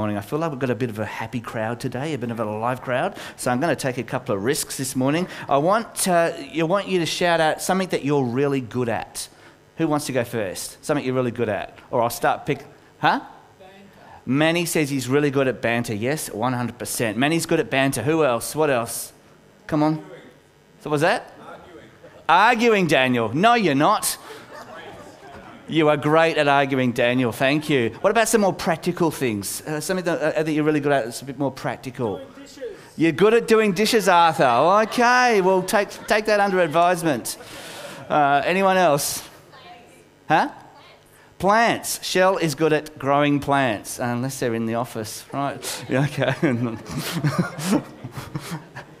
morning. 0.00 0.16
I 0.16 0.22
feel 0.22 0.38
like 0.38 0.50
we've 0.50 0.58
got 0.58 0.70
a 0.70 0.74
bit 0.74 0.88
of 0.88 0.98
a 0.98 1.04
happy 1.04 1.40
crowd 1.40 1.78
today, 1.78 2.14
a 2.14 2.18
bit 2.18 2.30
of 2.30 2.40
a 2.40 2.44
live 2.46 2.80
crowd. 2.80 3.18
So 3.36 3.50
I'm 3.50 3.60
going 3.60 3.76
to 3.76 3.78
take 3.78 3.98
a 3.98 4.02
couple 4.02 4.34
of 4.34 4.42
risks 4.42 4.78
this 4.78 4.96
morning. 4.96 5.28
I 5.46 5.58
want, 5.58 6.08
uh, 6.08 6.32
I 6.58 6.62
want 6.62 6.88
you 6.88 7.00
to 7.00 7.04
shout 7.04 7.38
out 7.38 7.60
something 7.60 7.88
that 7.88 8.02
you're 8.02 8.24
really 8.24 8.62
good 8.62 8.88
at. 8.88 9.28
Who 9.76 9.86
wants 9.86 10.06
to 10.06 10.12
go 10.12 10.24
first? 10.24 10.82
Something 10.82 11.04
you're 11.04 11.14
really 11.14 11.32
good 11.32 11.50
at. 11.50 11.78
Or 11.90 12.00
I'll 12.00 12.08
start 12.08 12.46
pick. 12.46 12.64
Huh? 13.00 13.20
Manny 14.24 14.64
says 14.64 14.88
he's 14.88 15.06
really 15.06 15.30
good 15.30 15.48
at 15.48 15.60
banter. 15.60 15.94
Yes, 15.94 16.30
100%. 16.30 17.16
Manny's 17.16 17.44
good 17.44 17.60
at 17.60 17.68
banter. 17.68 18.02
Who 18.02 18.24
else? 18.24 18.56
What 18.56 18.70
else? 18.70 19.12
Come 19.66 19.82
on. 19.82 20.02
So 20.80 20.88
was 20.88 21.02
that? 21.02 21.30
Arguing. 21.46 21.84
Arguing, 22.26 22.86
Daniel. 22.86 23.34
No, 23.34 23.52
you're 23.52 23.74
not. 23.74 24.16
You 25.70 25.88
are 25.88 25.96
great 25.96 26.36
at 26.36 26.48
arguing, 26.48 26.90
Daniel. 26.90 27.30
Thank 27.30 27.70
you. 27.70 27.90
What 28.00 28.10
about 28.10 28.26
some 28.26 28.40
more 28.40 28.52
practical 28.52 29.12
things? 29.12 29.62
Uh, 29.62 29.80
something 29.80 30.04
that, 30.04 30.20
uh, 30.20 30.42
that, 30.42 30.50
you're 30.50 30.64
really 30.64 30.80
good 30.80 30.90
at 30.90 31.04
that's 31.04 31.22
a 31.22 31.24
bit 31.24 31.38
more 31.38 31.52
practical. 31.52 32.20
You're 32.96 33.12
good 33.12 33.34
at 33.34 33.46
doing 33.46 33.70
dishes, 33.72 34.08
Arthur. 34.08 34.82
Okay, 34.88 35.40
well, 35.40 35.62
take, 35.62 35.90
take 36.08 36.24
that 36.24 36.40
under 36.40 36.58
advisement. 36.58 37.36
Uh, 38.08 38.42
anyone 38.44 38.76
else? 38.76 39.22
Huh? 40.28 40.50
Plants. 41.38 42.04
Shell 42.04 42.38
is 42.38 42.56
good 42.56 42.72
at 42.72 42.98
growing 42.98 43.38
plants, 43.38 44.00
unless 44.00 44.40
they're 44.40 44.54
in 44.54 44.66
the 44.66 44.74
office, 44.74 45.24
right? 45.32 45.84
Yeah, 45.88 46.06
okay. 46.06 46.34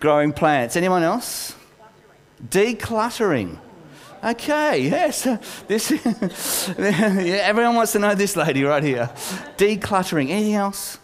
growing 0.00 0.32
plants. 0.32 0.76
Anyone 0.76 1.02
else? 1.02 1.56
Decluttering. 2.48 3.58
Okay, 4.22 4.82
yes. 4.82 5.26
This, 5.66 5.90
everyone 6.78 7.74
wants 7.74 7.92
to 7.92 7.98
know 7.98 8.14
this 8.14 8.36
lady 8.36 8.64
right 8.64 8.82
here. 8.82 9.10
Decluttering. 9.56 10.28
Anything 10.28 10.54
else? 10.54 10.98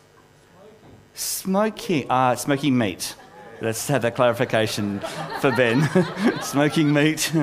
Smoking. 1.15 2.07
Ah, 2.11 2.35
smoking 2.35 2.77
meat. 2.77 3.15
Let's 3.63 3.89
have 3.89 4.03
that 4.03 4.15
clarification 4.17 5.01
for 5.41 5.51
Ben. 5.53 5.89
smoking 6.43 6.93
meat. 6.93 7.33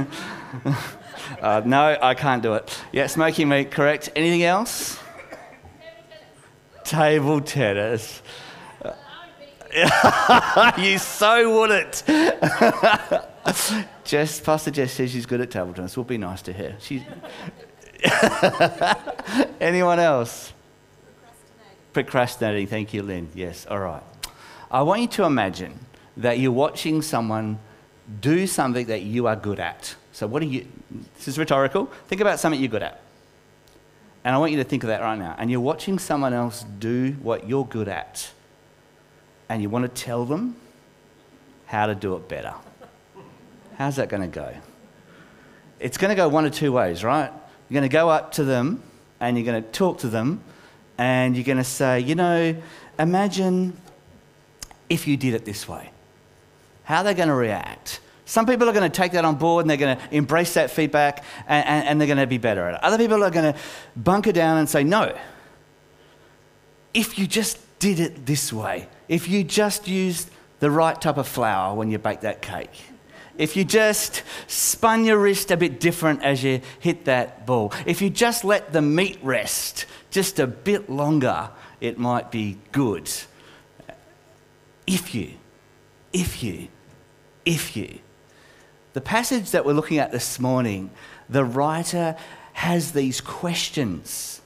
Uh, 1.41 1.61
no, 1.65 1.97
I 2.01 2.13
can't 2.13 2.43
do 2.43 2.53
it. 2.53 2.83
Yeah, 2.91 3.07
smoking 3.07 3.49
meat, 3.49 3.71
correct. 3.71 4.09
Anything 4.15 4.43
else? 4.43 4.99
Table 6.83 7.41
tennis. 7.41 8.21
you 10.77 10.97
so 10.99 11.59
wouldn't. 11.59 12.03
Jess, 14.03 14.39
Pastor 14.39 14.71
Jess 14.71 14.93
says 14.93 15.11
she's 15.11 15.25
good 15.25 15.41
at 15.41 15.49
table 15.49 15.73
tennis. 15.73 15.97
Will 15.97 16.03
be 16.03 16.17
nice 16.17 16.41
to. 16.43 16.75
She's. 16.79 17.01
Anyone 19.59 19.99
else? 19.99 20.53
Procrastinating. 21.93 21.93
Procrastinating. 21.93 22.67
Thank 22.67 22.93
you, 22.93 23.01
Lynn. 23.03 23.29
Yes. 23.33 23.65
All 23.69 23.79
right. 23.79 24.03
I 24.69 24.83
want 24.83 25.01
you 25.01 25.07
to 25.07 25.23
imagine 25.23 25.79
that 26.17 26.37
you're 26.39 26.51
watching 26.51 27.01
someone 27.01 27.59
do 28.21 28.45
something 28.45 28.85
that 28.87 29.01
you 29.01 29.27
are 29.27 29.35
good 29.35 29.59
at. 29.59 29.95
So, 30.11 30.27
what 30.27 30.43
are 30.43 30.45
you? 30.45 30.67
This 31.15 31.29
is 31.29 31.39
rhetorical. 31.39 31.85
Think 32.07 32.21
about 32.21 32.39
something 32.39 32.59
you're 32.59 32.69
good 32.69 32.83
at. 32.83 33.01
And 34.23 34.35
I 34.35 34.37
want 34.37 34.51
you 34.51 34.57
to 34.57 34.63
think 34.63 34.83
of 34.83 34.87
that 34.87 35.01
right 35.01 35.17
now. 35.17 35.35
And 35.37 35.49
you're 35.49 35.59
watching 35.59 35.99
someone 35.99 36.33
else 36.33 36.63
do 36.79 37.13
what 37.21 37.47
you're 37.47 37.65
good 37.65 37.87
at. 37.87 38.31
And 39.49 39.61
you 39.61 39.69
want 39.69 39.83
to 39.83 40.01
tell 40.03 40.25
them 40.25 40.55
how 41.65 41.85
to 41.87 41.95
do 41.95 42.15
it 42.15 42.27
better. 42.27 42.53
How's 43.77 43.95
that 43.97 44.09
going 44.09 44.21
to 44.21 44.27
go? 44.27 44.53
It's 45.79 45.97
going 45.97 46.09
to 46.09 46.15
go 46.15 46.29
one 46.29 46.45
of 46.45 46.53
two 46.53 46.71
ways, 46.71 47.03
right? 47.03 47.31
You're 47.69 47.79
going 47.81 47.89
to 47.89 47.93
go 47.93 48.09
up 48.09 48.33
to 48.33 48.43
them 48.43 48.83
and 49.19 49.37
you're 49.37 49.45
going 49.45 49.63
to 49.63 49.69
talk 49.71 49.99
to 49.99 50.07
them 50.07 50.41
and 50.97 51.35
you're 51.35 51.45
going 51.45 51.57
to 51.57 51.63
say, 51.63 51.99
you 51.99 52.15
know, 52.15 52.55
imagine 52.99 53.75
if 54.89 55.07
you 55.07 55.17
did 55.17 55.33
it 55.33 55.45
this 55.45 55.67
way. 55.67 55.89
How 56.83 56.99
are 56.99 57.03
they 57.03 57.13
going 57.13 57.29
to 57.29 57.35
react? 57.35 57.99
Some 58.25 58.45
people 58.45 58.69
are 58.69 58.73
going 58.73 58.89
to 58.89 58.95
take 58.95 59.13
that 59.13 59.25
on 59.25 59.35
board 59.35 59.63
and 59.63 59.69
they're 59.69 59.77
going 59.77 59.97
to 59.97 60.15
embrace 60.15 60.53
that 60.53 60.71
feedback 60.71 61.23
and, 61.47 61.65
and, 61.65 61.87
and 61.87 62.01
they're 62.01 62.07
going 62.07 62.17
to 62.17 62.27
be 62.27 62.37
better 62.37 62.67
at 62.67 62.75
it. 62.75 62.83
Other 62.83 62.97
people 62.97 63.23
are 63.23 63.31
going 63.31 63.53
to 63.53 63.59
bunker 63.95 64.31
down 64.31 64.57
and 64.57 64.69
say, 64.69 64.83
no, 64.83 65.17
if 66.93 67.17
you 67.17 67.27
just 67.27 67.59
did 67.79 67.99
it 67.99 68.25
this 68.25 68.53
way, 68.53 68.87
if 69.07 69.27
you 69.27 69.43
just 69.43 69.87
used 69.87 70.29
the 70.59 70.71
right 70.71 70.99
type 70.99 71.17
of 71.17 71.27
flour 71.27 71.75
when 71.75 71.91
you 71.91 71.97
bake 71.97 72.21
that 72.21 72.41
cake, 72.41 72.83
if 73.37 73.57
you 73.57 73.65
just 73.65 74.23
spun 74.47 75.05
your 75.05 75.17
wrist 75.17 75.49
a 75.51 75.57
bit 75.57 75.79
different 75.79 76.21
as 76.21 76.43
you 76.43 76.61
hit 76.79 77.05
that 77.05 77.45
ball, 77.45 77.73
if 77.85 78.01
you 78.01 78.09
just 78.09 78.43
let 78.43 78.71
the 78.73 78.81
meat 78.81 79.17
rest 79.23 79.85
just 80.11 80.39
a 80.39 80.45
bit 80.45 80.89
longer, 80.89 81.49
it 81.81 81.97
might 81.97 82.31
be 82.31 82.57
good. 82.71 83.09
If 84.85 85.15
you, 85.15 85.31
if 86.11 86.43
you, 86.43 86.67
if 87.45 87.75
you. 87.75 87.99
The 88.93 89.01
passage 89.01 89.51
that 89.51 89.65
we're 89.65 89.73
looking 89.73 89.97
at 89.97 90.11
this 90.11 90.39
morning, 90.39 90.91
the 91.27 91.43
writer 91.43 92.15
has 92.53 92.91
these 92.91 93.19
questions. 93.19 94.41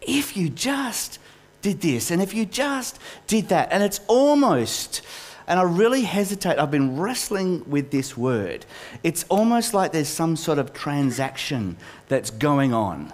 If 0.00 0.36
you 0.36 0.48
just 0.48 1.18
did 1.62 1.80
this, 1.80 2.10
and 2.10 2.20
if 2.20 2.34
you 2.34 2.44
just 2.44 2.98
did 3.26 3.48
that, 3.48 3.68
and 3.72 3.82
it's 3.82 4.00
almost 4.08 5.02
and 5.46 5.58
I 5.58 5.64
really 5.64 6.02
hesitate. 6.02 6.58
I've 6.58 6.70
been 6.70 6.98
wrestling 6.98 7.68
with 7.68 7.90
this 7.90 8.16
word. 8.16 8.64
It's 9.02 9.24
almost 9.28 9.74
like 9.74 9.92
there's 9.92 10.08
some 10.08 10.36
sort 10.36 10.58
of 10.58 10.72
transaction 10.72 11.76
that's 12.08 12.30
going 12.30 12.72
on. 12.72 13.12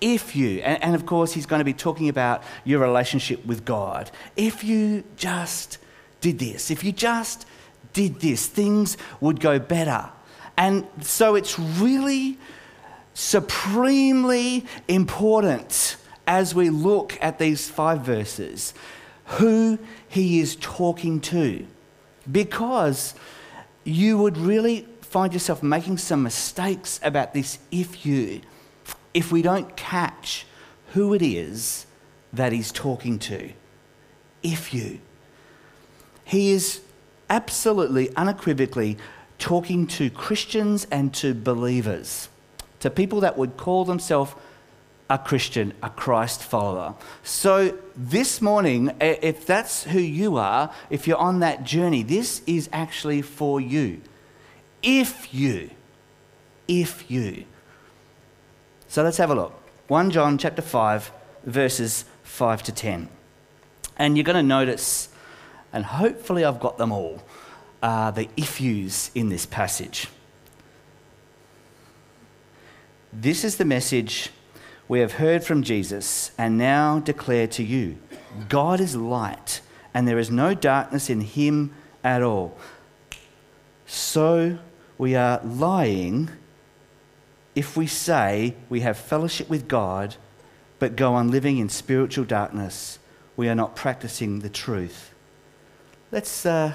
If 0.00 0.34
you, 0.34 0.60
and, 0.60 0.82
and 0.82 0.94
of 0.94 1.06
course, 1.06 1.32
he's 1.34 1.46
going 1.46 1.60
to 1.60 1.64
be 1.64 1.74
talking 1.74 2.08
about 2.08 2.42
your 2.64 2.80
relationship 2.80 3.44
with 3.44 3.64
God. 3.64 4.10
If 4.36 4.64
you 4.64 5.04
just 5.16 5.78
did 6.20 6.38
this, 6.38 6.70
if 6.70 6.84
you 6.84 6.92
just 6.92 7.46
did 7.92 8.20
this, 8.20 8.46
things 8.46 8.96
would 9.20 9.40
go 9.40 9.58
better. 9.58 10.08
And 10.56 10.86
so 11.00 11.34
it's 11.34 11.58
really 11.58 12.38
supremely 13.14 14.64
important 14.86 15.97
as 16.28 16.54
we 16.54 16.68
look 16.68 17.18
at 17.22 17.38
these 17.38 17.70
five 17.70 18.02
verses 18.02 18.74
who 19.24 19.78
he 20.08 20.40
is 20.40 20.56
talking 20.60 21.20
to. 21.20 21.66
Because 22.30 23.14
you 23.82 24.18
would 24.18 24.36
really 24.36 24.86
find 25.00 25.32
yourself 25.32 25.62
making 25.62 25.96
some 25.96 26.22
mistakes 26.22 27.00
about 27.02 27.32
this 27.32 27.58
if 27.70 28.04
you, 28.04 28.42
if 29.14 29.32
we 29.32 29.40
don't 29.40 29.74
catch 29.74 30.46
who 30.88 31.14
it 31.14 31.22
is 31.22 31.86
that 32.34 32.52
he's 32.52 32.70
talking 32.70 33.18
to. 33.18 33.50
If 34.42 34.74
you. 34.74 35.00
He 36.24 36.50
is 36.50 36.82
absolutely, 37.30 38.14
unequivocally 38.16 38.98
talking 39.38 39.86
to 39.86 40.10
Christians 40.10 40.86
and 40.90 41.14
to 41.14 41.32
believers, 41.32 42.28
to 42.80 42.90
people 42.90 43.20
that 43.20 43.38
would 43.38 43.56
call 43.56 43.86
themselves 43.86 44.34
a 45.10 45.18
Christian, 45.18 45.72
a 45.82 45.88
Christ 45.88 46.42
follower. 46.42 46.94
So, 47.22 47.78
this 47.96 48.42
morning, 48.42 48.94
if 49.00 49.46
that's 49.46 49.84
who 49.84 49.98
you 49.98 50.36
are, 50.36 50.70
if 50.90 51.06
you're 51.08 51.18
on 51.18 51.40
that 51.40 51.64
journey, 51.64 52.02
this 52.02 52.42
is 52.46 52.68
actually 52.72 53.22
for 53.22 53.60
you. 53.60 54.02
If 54.82 55.32
you, 55.32 55.70
if 56.66 57.10
you. 57.10 57.44
So, 58.88 59.02
let's 59.02 59.16
have 59.16 59.30
a 59.30 59.34
look. 59.34 59.54
1 59.88 60.10
John 60.10 60.36
chapter 60.36 60.60
5, 60.60 61.10
verses 61.44 62.04
5 62.22 62.62
to 62.64 62.72
10. 62.72 63.08
And 63.96 64.16
you're 64.16 64.24
going 64.24 64.36
to 64.36 64.42
notice, 64.42 65.08
and 65.72 65.86
hopefully 65.86 66.44
I've 66.44 66.60
got 66.60 66.76
them 66.76 66.92
all, 66.92 67.22
uh, 67.82 68.10
the 68.10 68.28
if 68.36 68.60
yous 68.60 69.10
in 69.14 69.30
this 69.30 69.46
passage. 69.46 70.08
This 73.10 73.42
is 73.42 73.56
the 73.56 73.64
message 73.64 74.30
we 74.88 75.00
have 75.00 75.12
heard 75.12 75.44
from 75.44 75.62
Jesus 75.62 76.32
and 76.38 76.56
now 76.56 76.98
declare 76.98 77.46
to 77.48 77.62
you 77.62 77.98
God 78.48 78.80
is 78.80 78.96
light, 78.96 79.60
and 79.92 80.06
there 80.06 80.18
is 80.18 80.30
no 80.30 80.54
darkness 80.54 81.10
in 81.10 81.20
him 81.20 81.74
at 82.02 82.22
all. 82.22 82.56
So 83.86 84.58
we 84.96 85.14
are 85.14 85.40
lying 85.44 86.30
if 87.54 87.76
we 87.76 87.86
say 87.86 88.54
we 88.68 88.80
have 88.80 88.96
fellowship 88.96 89.48
with 89.48 89.66
God, 89.66 90.16
but 90.78 90.96
go 90.96 91.14
on 91.14 91.30
living 91.30 91.58
in 91.58 91.68
spiritual 91.68 92.24
darkness. 92.24 92.98
We 93.36 93.48
are 93.48 93.54
not 93.54 93.76
practicing 93.76 94.40
the 94.40 94.48
truth. 94.48 95.12
Let's, 96.12 96.46
uh, 96.46 96.74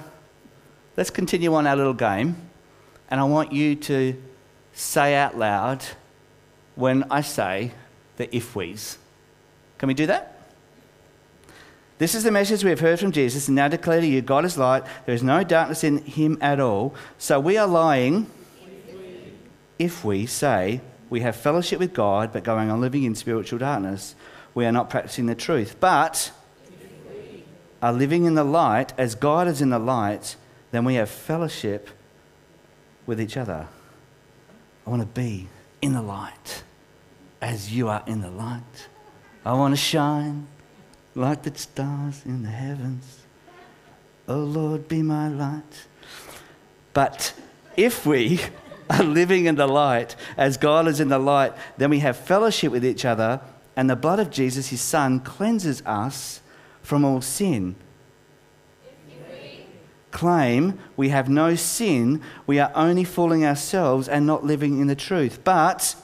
let's 0.97 1.09
continue 1.09 1.53
on 1.53 1.65
our 1.65 1.75
little 1.75 1.93
game, 1.93 2.35
and 3.09 3.19
I 3.19 3.23
want 3.23 3.53
you 3.53 3.75
to 3.75 4.21
say 4.73 5.15
out 5.15 5.37
loud 5.37 5.83
when 6.75 7.03
I 7.11 7.21
say, 7.21 7.71
the 8.17 8.33
if 8.35 8.55
we's. 8.55 8.97
Can 9.77 9.87
we 9.87 9.93
do 9.93 10.05
that? 10.07 10.33
This 11.97 12.15
is 12.15 12.23
the 12.23 12.31
message 12.31 12.63
we 12.63 12.69
have 12.69 12.79
heard 12.79 12.99
from 12.99 13.11
Jesus 13.11 13.47
and 13.47 13.55
now 13.55 13.67
declare 13.67 14.01
to 14.01 14.07
you 14.07 14.21
God 14.21 14.45
is 14.45 14.57
light, 14.57 14.83
there 15.05 15.15
is 15.15 15.23
no 15.23 15.43
darkness 15.43 15.83
in 15.83 15.99
him 15.99 16.37
at 16.41 16.59
all. 16.59 16.95
So 17.17 17.39
we 17.39 17.57
are 17.57 17.67
lying 17.67 18.27
if 18.65 18.93
we, 18.93 19.33
if 19.79 20.05
we 20.05 20.25
say 20.25 20.81
we 21.09 21.21
have 21.21 21.35
fellowship 21.35 21.79
with 21.79 21.93
God 21.93 22.33
but 22.33 22.43
going 22.43 22.69
on 22.69 22.81
living 22.81 23.03
in 23.03 23.15
spiritual 23.15 23.59
darkness. 23.59 24.15
We 24.55 24.65
are 24.65 24.71
not 24.71 24.89
practicing 24.89 25.27
the 25.27 25.35
truth. 25.35 25.77
But 25.79 26.31
are 27.81 27.93
living 27.93 28.25
in 28.25 28.35
the 28.35 28.43
light 28.43 28.93
as 28.97 29.13
God 29.13 29.47
is 29.47 29.61
in 29.61 29.69
the 29.69 29.79
light, 29.79 30.37
then 30.71 30.85
we 30.85 30.95
have 30.95 31.09
fellowship 31.09 31.89
with 33.05 33.19
each 33.19 33.35
other. 33.35 33.67
I 34.87 34.89
want 34.89 35.01
to 35.01 35.07
be 35.07 35.49
in 35.81 35.93
the 35.93 36.01
light 36.01 36.63
as 37.43 37.73
you 37.73 37.89
are 37.89 38.01
in 38.07 38.21
the 38.21 38.31
light. 38.31 38.87
I 39.45 39.53
want 39.53 39.73
to 39.73 39.77
shine 39.77 40.47
like 41.13 41.43
the 41.43 41.55
stars 41.57 42.21
in 42.25 42.41
the 42.41 42.49
heavens. 42.49 43.19
Oh 44.29 44.39
Lord, 44.39 44.87
be 44.87 45.01
my 45.01 45.27
light. 45.27 45.87
But 46.93 47.33
if 47.75 48.05
we 48.05 48.39
are 48.89 49.03
living 49.03 49.45
in 49.45 49.55
the 49.55 49.67
light 49.67 50.15
as 50.37 50.55
God 50.55 50.87
is 50.87 51.01
in 51.01 51.09
the 51.09 51.19
light, 51.19 51.51
then 51.77 51.89
we 51.89 51.99
have 51.99 52.15
fellowship 52.15 52.71
with 52.71 52.85
each 52.85 53.03
other, 53.03 53.41
and 53.75 53.89
the 53.89 53.97
blood 53.97 54.19
of 54.19 54.31
Jesus, 54.31 54.69
his 54.69 54.81
Son, 54.81 55.19
cleanses 55.19 55.83
us 55.85 56.39
from 56.81 57.03
all 57.03 57.21
sin. 57.21 57.75
Claim 60.11 60.79
we 60.95 61.09
have 61.09 61.27
no 61.27 61.55
sin, 61.55 62.21
we 62.47 62.59
are 62.59 62.71
only 62.75 63.03
fooling 63.03 63.43
ourselves 63.43 64.07
and 64.07 64.25
not 64.25 64.45
living 64.45 64.79
in 64.79 64.87
the 64.87 64.95
truth. 64.95 65.43
But 65.43 65.95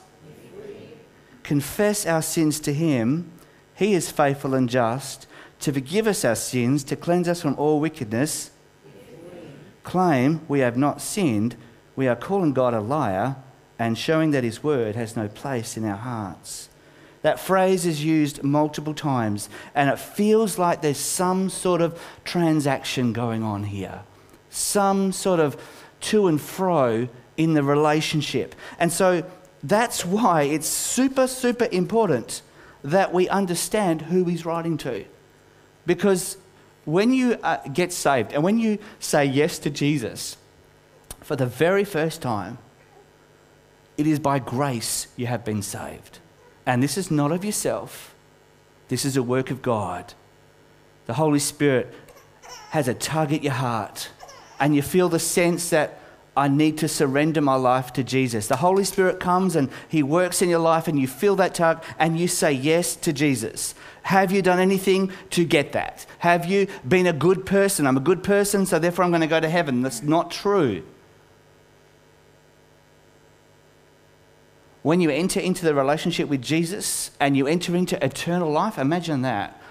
confess 1.44 2.06
our 2.06 2.22
sins 2.22 2.60
to 2.62 2.74
him, 2.74 3.32
he 3.76 3.94
is 3.94 4.12
faithful 4.12 4.54
and 4.54 4.70
just 4.70 5.28
to 5.62 5.74
forgive 5.74 6.08
us 6.08 6.24
our 6.24 6.36
sins, 6.36 6.84
to 6.86 6.96
cleanse 6.96 7.28
us 7.28 7.42
from 7.42 7.56
all 7.56 7.80
wickedness. 7.80 8.52
Claim 9.84 10.42
we 10.48 10.60
have 10.60 10.78
not 10.78 11.02
sinned, 11.02 11.56
we 11.96 12.08
are 12.08 12.16
calling 12.16 12.54
God 12.54 12.74
a 12.74 12.82
liar 12.82 13.36
and 13.78 13.98
showing 13.98 14.32
that 14.32 14.44
his 14.44 14.64
word 14.64 14.96
has 14.96 15.16
no 15.16 15.28
place 15.28 15.78
in 15.78 15.86
our 15.86 15.98
hearts. 15.98 16.70
That 17.22 17.40
phrase 17.40 17.86
is 17.86 18.04
used 18.04 18.44
multiple 18.44 18.94
times, 18.94 19.50
and 19.76 19.90
it 19.90 20.00
feels 20.00 20.58
like 20.58 20.82
there's 20.82 20.98
some 20.98 21.50
sort 21.50 21.82
of 21.82 22.02
transaction 22.24 23.12
going 23.12 23.44
on 23.44 23.64
here, 23.64 24.04
some 24.50 25.12
sort 25.12 25.40
of 25.42 25.62
to 26.02 26.28
and 26.28 26.40
fro 26.40 27.10
in 27.36 27.54
the 27.54 27.64
relationship. 27.64 28.56
And 28.80 28.92
so 28.92 29.24
that's 29.64 30.06
why 30.06 30.44
it's 30.44 30.68
super, 30.68 31.28
super 31.28 31.68
important 31.72 32.42
that 32.84 33.14
we 33.14 33.28
understand 33.28 34.04
who 34.04 34.24
he's 34.26 34.46
writing 34.46 34.78
to. 34.78 35.06
Because 35.86 36.38
when 36.86 37.12
you 37.14 37.34
uh, 37.44 37.58
get 37.68 37.92
saved 37.92 38.34
and 38.34 38.44
when 38.44 38.58
you 38.58 38.80
say 39.00 39.26
yes 39.26 39.60
to 39.60 39.70
Jesus 39.70 40.38
for 41.22 41.36
the 41.36 41.46
very 41.46 41.84
first 41.84 42.22
time, 42.22 42.58
it 43.98 44.08
is 44.08 44.20
by 44.20 44.40
grace 44.40 45.08
you 45.18 45.28
have 45.28 45.44
been 45.44 45.62
saved. 45.62 46.20
And 46.66 46.82
this 46.82 46.98
is 46.98 47.12
not 47.12 47.32
of 47.32 47.44
yourself, 47.44 48.16
this 48.88 49.04
is 49.04 49.18
a 49.18 49.24
work 49.24 49.52
of 49.52 49.62
God. 49.62 50.14
The 51.06 51.16
Holy 51.16 51.40
Spirit 51.40 51.94
has 52.70 52.88
a 52.88 52.94
tug 52.94 53.34
at 53.34 53.44
your 53.44 53.54
heart, 53.54 54.10
and 54.60 54.76
you 54.76 54.82
feel 54.82 55.10
the 55.10 55.20
sense 55.20 55.70
that 55.72 55.99
I 56.40 56.48
need 56.48 56.78
to 56.78 56.88
surrender 56.88 57.42
my 57.42 57.56
life 57.56 57.92
to 57.94 58.04
Jesus. 58.04 58.48
The 58.48 58.56
Holy 58.56 58.86
Spirit 58.86 59.20
comes 59.20 59.58
and 59.58 59.70
He 59.90 60.02
works 60.02 60.42
in 60.42 60.48
your 60.48 60.60
life, 60.60 60.88
and 60.88 60.98
you 60.98 61.06
feel 61.06 61.36
that 61.36 61.54
tug, 61.54 61.84
and 62.00 62.18
you 62.18 62.30
say 62.30 62.54
yes 62.54 62.96
to 62.96 63.12
Jesus. 63.12 63.76
Have 64.04 64.32
you 64.32 64.42
done 64.42 64.58
anything 64.58 65.12
to 65.32 65.44
get 65.44 65.74
that? 65.74 66.06
Have 66.20 66.46
you 66.46 66.68
been 66.88 67.08
a 67.08 67.12
good 67.12 67.46
person? 67.46 67.86
I'm 67.86 67.98
a 67.98 68.00
good 68.00 68.24
person, 68.24 68.66
so 68.66 68.80
therefore 68.80 69.04
I'm 69.04 69.12
going 69.12 69.20
to 69.20 69.28
go 69.28 69.42
to 69.42 69.50
heaven. 69.50 69.82
That's 69.82 70.02
not 70.02 70.32
true. 70.32 70.84
When 74.82 75.02
you 75.02 75.10
enter 75.10 75.42
into 75.42 75.66
the 75.66 75.76
relationship 75.76 76.30
with 76.30 76.42
Jesus 76.42 77.12
and 77.20 77.36
you 77.36 77.48
enter 77.48 77.76
into 77.76 78.02
eternal 78.04 78.50
life, 78.50 78.78
imagine 78.78 79.24
that. 79.24 79.62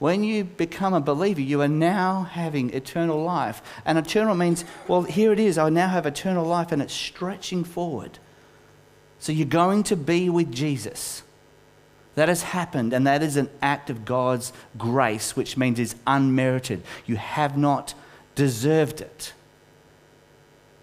When 0.00 0.24
you 0.24 0.44
become 0.44 0.94
a 0.94 1.00
believer, 1.00 1.42
you 1.42 1.60
are 1.60 1.68
now 1.68 2.22
having 2.22 2.72
eternal 2.72 3.22
life. 3.22 3.60
And 3.84 3.98
eternal 3.98 4.34
means, 4.34 4.64
well, 4.88 5.02
here 5.02 5.30
it 5.30 5.38
is. 5.38 5.58
I 5.58 5.68
now 5.68 5.88
have 5.88 6.06
eternal 6.06 6.46
life, 6.46 6.72
and 6.72 6.80
it's 6.80 6.94
stretching 6.94 7.64
forward. 7.64 8.18
So 9.18 9.30
you're 9.30 9.46
going 9.46 9.82
to 9.84 9.96
be 9.96 10.30
with 10.30 10.50
Jesus. 10.50 11.22
That 12.14 12.30
has 12.30 12.42
happened, 12.42 12.94
and 12.94 13.06
that 13.06 13.22
is 13.22 13.36
an 13.36 13.50
act 13.60 13.90
of 13.90 14.06
God's 14.06 14.54
grace, 14.78 15.36
which 15.36 15.58
means 15.58 15.78
it's 15.78 15.94
unmerited. 16.06 16.82
You 17.04 17.16
have 17.16 17.58
not 17.58 17.92
deserved 18.34 19.02
it. 19.02 19.34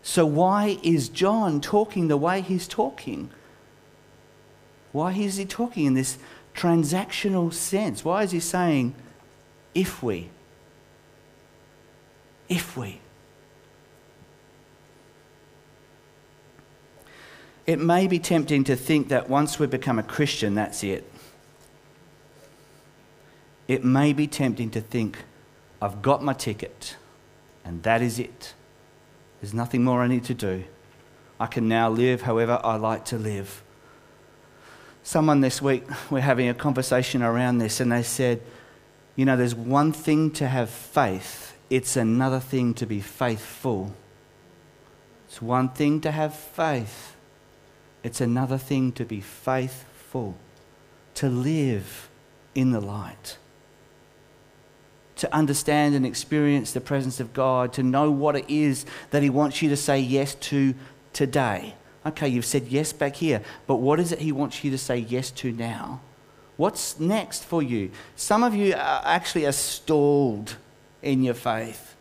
So, 0.03 0.27
why 0.27 0.77
is 0.83 1.09
John 1.09 1.59
talking 1.59 2.07
the 2.07 2.17
way 2.17 2.41
he's 2.41 2.67
talking? 2.67 3.31
Why 4.91 5.13
is 5.13 5.37
he 5.37 5.45
talking 5.45 5.85
in 5.85 5.95
this 5.95 6.19
transactional 6.55 7.51
sense? 7.51 8.05
Why 8.05 8.23
is 8.23 8.31
he 8.31 8.39
saying, 8.39 8.95
if 9.77 10.03
we? 10.03 10.29
If 12.49 12.75
we. 12.75 12.99
It 17.65 17.79
may 17.79 18.07
be 18.07 18.19
tempting 18.19 18.63
to 18.65 18.75
think 18.75 19.09
that 19.09 19.29
once 19.29 19.59
we 19.59 19.67
become 19.67 19.99
a 19.99 20.03
Christian, 20.03 20.55
that's 20.55 20.83
it 20.83 21.09
it 23.67 23.83
may 23.83 24.13
be 24.13 24.27
tempting 24.27 24.69
to 24.71 24.81
think, 24.81 25.19
I've 25.81 26.01
got 26.01 26.23
my 26.23 26.33
ticket, 26.33 26.95
and 27.65 27.83
that 27.83 28.01
is 28.01 28.17
it. 28.17 28.53
There's 29.41 29.53
nothing 29.53 29.83
more 29.83 30.01
I 30.01 30.07
need 30.07 30.23
to 30.25 30.33
do. 30.33 30.63
I 31.39 31.47
can 31.47 31.67
now 31.67 31.89
live 31.89 32.21
however 32.21 32.59
I 32.63 32.77
like 32.77 33.05
to 33.05 33.17
live. 33.17 33.61
Someone 35.03 35.41
this 35.41 35.61
week, 35.61 35.83
we're 36.09 36.21
having 36.21 36.47
a 36.49 36.53
conversation 36.53 37.21
around 37.21 37.57
this, 37.57 37.79
and 37.79 37.91
they 37.91 38.03
said, 38.03 38.41
You 39.17 39.25
know, 39.25 39.35
there's 39.35 39.55
one 39.55 39.91
thing 39.91 40.31
to 40.31 40.47
have 40.47 40.69
faith, 40.69 41.57
it's 41.69 41.97
another 41.97 42.39
thing 42.39 42.73
to 42.75 42.85
be 42.85 43.01
faithful. 43.01 43.93
It's 45.27 45.41
one 45.41 45.67
thing 45.67 45.99
to 46.01 46.11
have 46.11 46.33
faith, 46.33 47.17
it's 48.03 48.21
another 48.21 48.57
thing 48.57 48.93
to 48.93 49.03
be 49.03 49.19
faithful, 49.19 50.37
to 51.15 51.27
live 51.27 52.09
in 52.55 52.71
the 52.71 52.79
light 52.79 53.37
to 55.17 55.33
understand 55.33 55.95
and 55.95 56.05
experience 56.05 56.71
the 56.71 56.81
presence 56.81 57.19
of 57.19 57.33
God, 57.33 57.73
to 57.73 57.83
know 57.83 58.11
what 58.11 58.35
it 58.35 58.45
is 58.47 58.85
that 59.11 59.23
He 59.23 59.29
wants 59.29 59.61
you 59.61 59.69
to 59.69 59.77
say 59.77 59.99
yes 59.99 60.35
to 60.35 60.73
today. 61.11 61.75
Okay, 62.05 62.27
you've 62.27 62.45
said 62.45 62.67
yes 62.67 62.93
back 62.93 63.15
here, 63.15 63.41
but 63.65 63.77
what 63.77 63.99
is 63.99 64.11
it 64.11 64.19
He 64.19 64.31
wants 64.31 64.63
you 64.63 64.71
to 64.71 64.77
say 64.77 64.97
yes 64.97 65.31
to 65.31 65.51
now? 65.51 66.01
What's 66.57 66.99
next 66.99 67.43
for 67.45 67.61
you? 67.61 67.91
Some 68.15 68.43
of 68.43 68.55
you 68.55 68.73
are 68.73 69.01
actually 69.05 69.45
are 69.45 69.51
stalled 69.51 70.57
in 71.01 71.23
your 71.23 71.35
faith. 71.35 71.95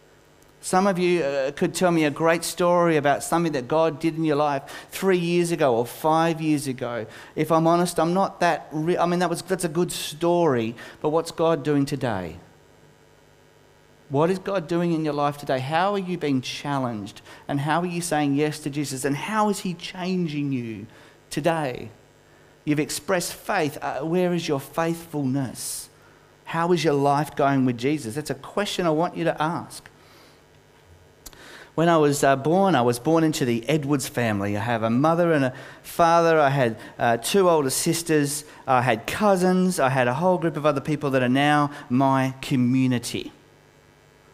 Some 0.62 0.88
of 0.88 0.98
you 0.98 1.22
uh, 1.22 1.52
could 1.52 1.74
tell 1.74 1.92
me 1.92 2.06
a 2.06 2.10
great 2.10 2.42
story 2.42 2.96
about 2.96 3.22
something 3.22 3.52
that 3.52 3.68
God 3.68 4.00
did 4.00 4.16
in 4.16 4.24
your 4.24 4.36
life 4.36 4.88
three 4.90 5.18
years 5.18 5.52
ago 5.52 5.76
or 5.76 5.86
five 5.86 6.40
years 6.40 6.66
ago. 6.66 7.06
If 7.36 7.52
I'm 7.52 7.68
honest, 7.68 8.00
I'm 8.00 8.14
not 8.14 8.40
that. 8.40 8.66
Re- 8.72 8.98
I 8.98 9.06
mean, 9.06 9.20
that 9.20 9.30
was 9.30 9.42
that's 9.42 9.62
a 9.64 9.68
good 9.68 9.92
story, 9.92 10.74
but 11.00 11.10
what's 11.10 11.30
God 11.30 11.62
doing 11.62 11.86
today? 11.86 12.38
What 14.08 14.30
is 14.30 14.38
God 14.38 14.66
doing 14.66 14.92
in 14.92 15.04
your 15.04 15.14
life 15.14 15.36
today? 15.36 15.58
How 15.58 15.92
are 15.92 15.98
you 15.98 16.16
being 16.16 16.40
challenged? 16.40 17.22
And 17.46 17.60
how 17.60 17.80
are 17.82 17.86
you 17.86 18.00
saying 18.00 18.34
yes 18.34 18.58
to 18.60 18.70
Jesus? 18.70 19.04
And 19.04 19.16
how 19.16 19.48
is 19.50 19.60
He 19.60 19.74
changing 19.74 20.50
you 20.50 20.86
today? 21.30 21.90
You've 22.66 22.80
expressed 22.80 23.32
faith. 23.32 23.78
Uh, 23.80 24.00
where 24.00 24.34
is 24.34 24.46
your 24.46 24.58
faithfulness? 24.58 25.88
How 26.44 26.72
is 26.72 26.84
your 26.84 26.94
life 26.94 27.34
going 27.36 27.64
with 27.64 27.78
Jesus? 27.78 28.16
That's 28.16 28.28
a 28.28 28.34
question 28.34 28.86
I 28.86 28.90
want 28.90 29.16
you 29.16 29.24
to 29.24 29.40
ask. 29.40 29.88
When 31.76 31.88
I 31.88 31.96
was 31.96 32.24
uh, 32.24 32.34
born, 32.34 32.74
I 32.74 32.82
was 32.82 32.98
born 32.98 33.22
into 33.22 33.44
the 33.44 33.66
Edwards 33.68 34.08
family. 34.08 34.56
I 34.56 34.60
have 34.60 34.82
a 34.82 34.90
mother 34.90 35.32
and 35.32 35.44
a 35.44 35.54
father. 35.82 36.40
I 36.40 36.48
had 36.48 36.76
uh, 36.98 37.18
two 37.18 37.48
older 37.48 37.70
sisters. 37.70 38.44
I 38.66 38.82
had 38.82 39.06
cousins. 39.06 39.78
I 39.78 39.90
had 39.90 40.08
a 40.08 40.14
whole 40.14 40.38
group 40.38 40.56
of 40.56 40.66
other 40.66 40.80
people 40.80 41.10
that 41.10 41.22
are 41.22 41.28
now 41.28 41.70
my 41.88 42.34
community. 42.42 43.30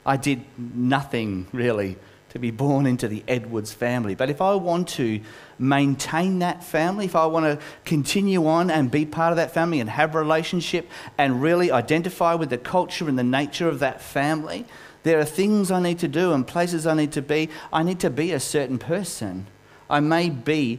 I 0.07 0.17
did 0.17 0.43
nothing 0.57 1.49
really 1.53 1.99
to 2.33 2.39
be 2.39 2.51
born 2.51 2.87
into 2.87 3.09
the 3.09 3.23
Edwards 3.29 3.75
family. 3.75 4.15
But 4.15 4.31
if 4.31 4.41
I 4.41 4.55
want 4.55 4.89
to 4.91 5.21
maintain 5.59 6.39
that 6.39 6.65
family, 6.65 7.05
if 7.05 7.15
I 7.15 7.27
want 7.27 7.45
to 7.45 7.63
continue 7.85 8.47
on 8.47 8.71
and 8.71 8.91
be 8.91 9.05
part 9.05 9.33
of 9.33 9.37
that 9.37 9.53
family 9.53 9.81
and 9.81 9.91
have 9.91 10.15
a 10.15 10.19
relationship 10.19 10.89
and 11.19 11.43
really 11.43 11.71
identify 11.71 12.33
with 12.33 12.49
the 12.49 12.57
culture 12.57 13.07
and 13.07 13.19
the 13.19 13.23
nature 13.23 13.69
of 13.69 13.81
that 13.81 14.01
family, 14.01 14.65
there 15.03 15.19
are 15.19 15.27
things 15.27 15.71
I 15.71 15.79
need 15.83 15.99
to 15.99 16.09
do 16.09 16.33
and 16.33 16.47
places 16.47 16.87
I 16.87 16.95
need 16.95 17.13
to 17.13 17.21
be. 17.21 17.51
I 17.71 17.83
need 17.83 18.01
to 18.01 18.09
be 18.09 18.33
a 18.33 18.41
certain 18.41 18.79
person. 18.79 19.47
I 19.91 20.01
may 20.01 20.31
be 20.31 20.79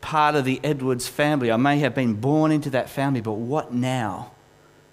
part 0.00 0.34
of 0.34 0.46
the 0.46 0.60
Edwards 0.64 1.08
family. 1.08 1.52
I 1.52 1.58
may 1.58 1.78
have 1.80 1.94
been 1.94 2.14
born 2.14 2.50
into 2.52 2.70
that 2.70 2.88
family, 2.88 3.20
but 3.20 3.32
what 3.32 3.70
now? 3.70 4.30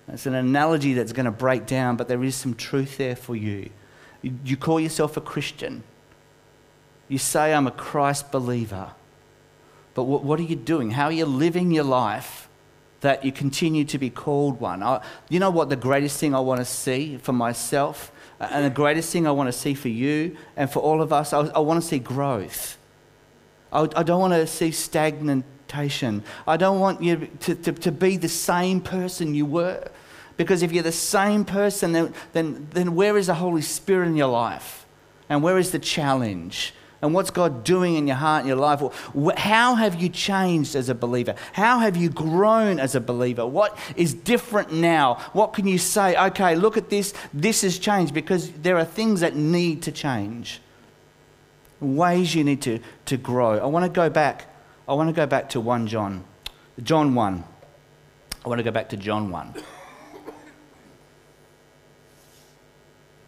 It's 0.10 0.26
an 0.26 0.36
analogy 0.36 0.96
that's 0.96 1.14
going 1.14 1.28
to 1.28 1.32
break 1.32 1.66
down, 1.66 1.96
but 1.96 2.10
there 2.10 2.26
is 2.26 2.36
some 2.36 2.56
truth 2.56 2.98
there 2.98 3.16
for 3.16 3.38
you. 3.38 3.70
You 4.22 4.58
call 4.58 4.82
yourself 4.82 5.16
a 5.16 5.22
Christian. 5.22 5.84
You 7.14 7.20
say, 7.20 7.54
I'm 7.54 7.68
a 7.68 7.72
Christ 7.72 8.32
believer. 8.32 8.90
But 9.94 10.06
what, 10.06 10.24
what 10.24 10.40
are 10.40 10.44
you 10.44 10.56
doing? 10.56 10.90
How 10.90 11.06
are 11.06 11.12
you 11.12 11.28
living 11.28 11.70
your 11.70 11.84
life 11.84 12.50
that 13.02 13.24
you 13.24 13.32
continue 13.32 13.86
to 13.86 14.00
be 14.00 14.10
called 14.10 14.60
one. 14.60 14.82
I, 14.82 15.00
you 15.30 15.40
know 15.40 15.52
what 15.52 15.70
the 15.70 15.76
greatest 15.76 16.20
thing 16.20 16.34
I 16.34 16.40
want 16.40 16.60
to 16.60 16.66
see 16.66 17.18
for 17.18 17.34
myself, 17.34 18.12
and 18.40 18.66
the 18.66 18.72
greatest 18.72 19.14
thing 19.14 19.28
I 19.28 19.32
want 19.32 19.48
to 19.48 19.52
see 19.54 19.76
for 19.76 19.90
you 19.90 20.36
and 20.58 20.72
for 20.72 20.80
all 20.80 21.04
of 21.04 21.14
us, 21.14 21.34
I, 21.34 21.42
I 21.50 21.60
want 21.60 21.84
to 21.84 21.88
see 21.88 22.00
growth. 22.00 22.80
I, 23.72 23.82
I 23.96 24.02
don't 24.02 24.20
want 24.20 24.34
to 24.34 24.48
see 24.48 24.72
stagnation. 24.72 26.24
I 26.48 26.58
don't 26.58 26.80
want 26.80 27.04
you 27.04 27.30
to, 27.42 27.54
to, 27.54 27.74
to 27.74 27.92
be 27.92 28.18
the 28.18 28.28
same 28.28 28.82
person 28.82 29.36
you 29.36 29.46
were. 29.46 29.88
Because 30.36 30.64
if 30.64 30.72
you're 30.72 30.82
the 30.82 30.92
same 30.92 31.46
person, 31.46 31.92
then, 31.92 32.14
then, 32.32 32.70
then 32.72 32.96
where 32.96 33.18
is 33.18 33.28
the 33.28 33.36
Holy 33.36 33.62
Spirit 33.62 34.08
in 34.08 34.16
your 34.16 34.30
life? 34.30 34.88
And 35.30 35.44
where 35.44 35.60
is 35.60 35.72
the 35.72 35.78
challenge? 35.78 36.74
And 37.04 37.14
what's 37.14 37.32
God 37.32 37.66
doing 37.66 37.96
in 37.96 38.08
your 38.08 38.16
heart 38.16 38.40
and 38.40 38.48
your 38.48 38.58
life? 38.58 38.82
How 39.36 39.76
have 39.76 40.02
you 40.02 40.08
changed 40.08 40.74
as 40.74 40.88
a 40.88 40.96
believer? 40.96 41.36
How 41.52 41.80
have 41.80 41.98
you 41.98 42.10
grown 42.10 42.80
as 42.80 42.96
a 42.96 43.02
believer? 43.02 43.46
What 43.46 43.78
is 43.98 44.14
different 44.14 44.72
now? 44.72 45.16
What 45.34 45.52
can 45.52 45.68
you 45.68 45.78
say? 45.78 46.16
Okay, 46.16 46.56
look 46.56 46.78
at 46.78 46.90
this. 46.90 47.14
This 47.34 47.62
has 47.64 47.78
changed 47.78 48.14
because 48.14 48.50
there 48.52 48.78
are 48.78 48.86
things 48.86 49.20
that 49.20 49.36
need 49.36 49.82
to 49.82 49.92
change, 49.92 50.62
ways 51.82 52.34
you 52.34 52.46
need 52.46 52.62
to, 52.62 52.80
to 53.08 53.18
grow. 53.18 53.60
I 53.60 53.66
want 53.66 53.84
to 53.84 53.92
go 53.92 54.10
back. 54.10 54.48
I 54.88 54.94
want 54.94 55.10
to 55.10 55.14
go 55.14 55.26
back 55.26 55.50
to 55.50 55.60
1 55.60 55.88
John, 55.88 56.24
John 56.82 57.16
1. 57.16 57.44
I 58.46 58.48
want 58.48 58.60
to 58.60 58.64
go 58.64 58.72
back 58.72 58.88
to 58.90 58.98
John 58.98 59.30
1. 59.30 59.56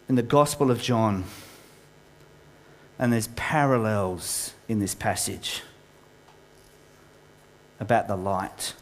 In 0.08 0.14
the 0.14 0.22
Gospel 0.22 0.70
of 0.70 0.80
John, 0.80 1.24
and 2.98 3.12
there's 3.12 3.28
parallels 3.28 4.54
in 4.68 4.78
this 4.78 4.94
passage 4.94 5.62
about 7.78 8.08
the 8.08 8.16
light. 8.16 8.74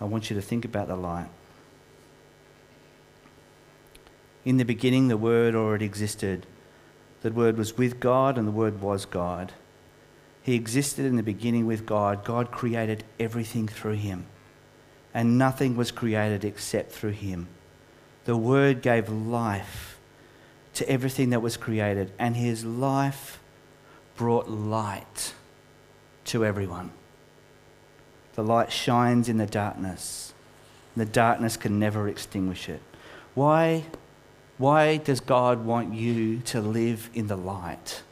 I 0.00 0.04
want 0.04 0.30
you 0.30 0.36
to 0.36 0.42
think 0.42 0.64
about 0.64 0.86
the 0.86 0.96
light. 0.96 1.28
In 4.44 4.56
the 4.56 4.64
beginning, 4.64 5.08
the 5.08 5.16
Word 5.16 5.56
already 5.56 5.84
existed. 5.84 6.46
The 7.22 7.32
Word 7.32 7.58
was 7.58 7.76
with 7.76 7.98
God, 7.98 8.38
and 8.38 8.46
the 8.46 8.52
Word 8.52 8.80
was 8.80 9.04
God. 9.04 9.52
He 10.48 10.54
existed 10.54 11.04
in 11.04 11.16
the 11.16 11.22
beginning 11.22 11.66
with 11.66 11.84
God. 11.84 12.24
God 12.24 12.50
created 12.50 13.04
everything 13.20 13.68
through 13.68 13.96
him, 13.96 14.24
and 15.12 15.36
nothing 15.36 15.76
was 15.76 15.90
created 15.90 16.42
except 16.42 16.90
through 16.90 17.10
him. 17.10 17.48
The 18.24 18.34
Word 18.34 18.80
gave 18.80 19.10
life 19.10 19.98
to 20.72 20.88
everything 20.88 21.28
that 21.28 21.42
was 21.42 21.58
created, 21.58 22.12
and 22.18 22.34
his 22.34 22.64
life 22.64 23.40
brought 24.16 24.48
light 24.48 25.34
to 26.24 26.46
everyone. 26.46 26.92
The 28.32 28.42
light 28.42 28.72
shines 28.72 29.28
in 29.28 29.36
the 29.36 29.44
darkness. 29.44 30.32
The 30.96 31.04
darkness 31.04 31.58
can 31.58 31.78
never 31.78 32.08
extinguish 32.08 32.70
it. 32.70 32.80
Why, 33.34 33.84
why 34.56 34.96
does 34.96 35.20
God 35.20 35.66
want 35.66 35.92
you 35.92 36.38
to 36.46 36.62
live 36.62 37.10
in 37.12 37.26
the 37.26 37.36
light? 37.36 38.02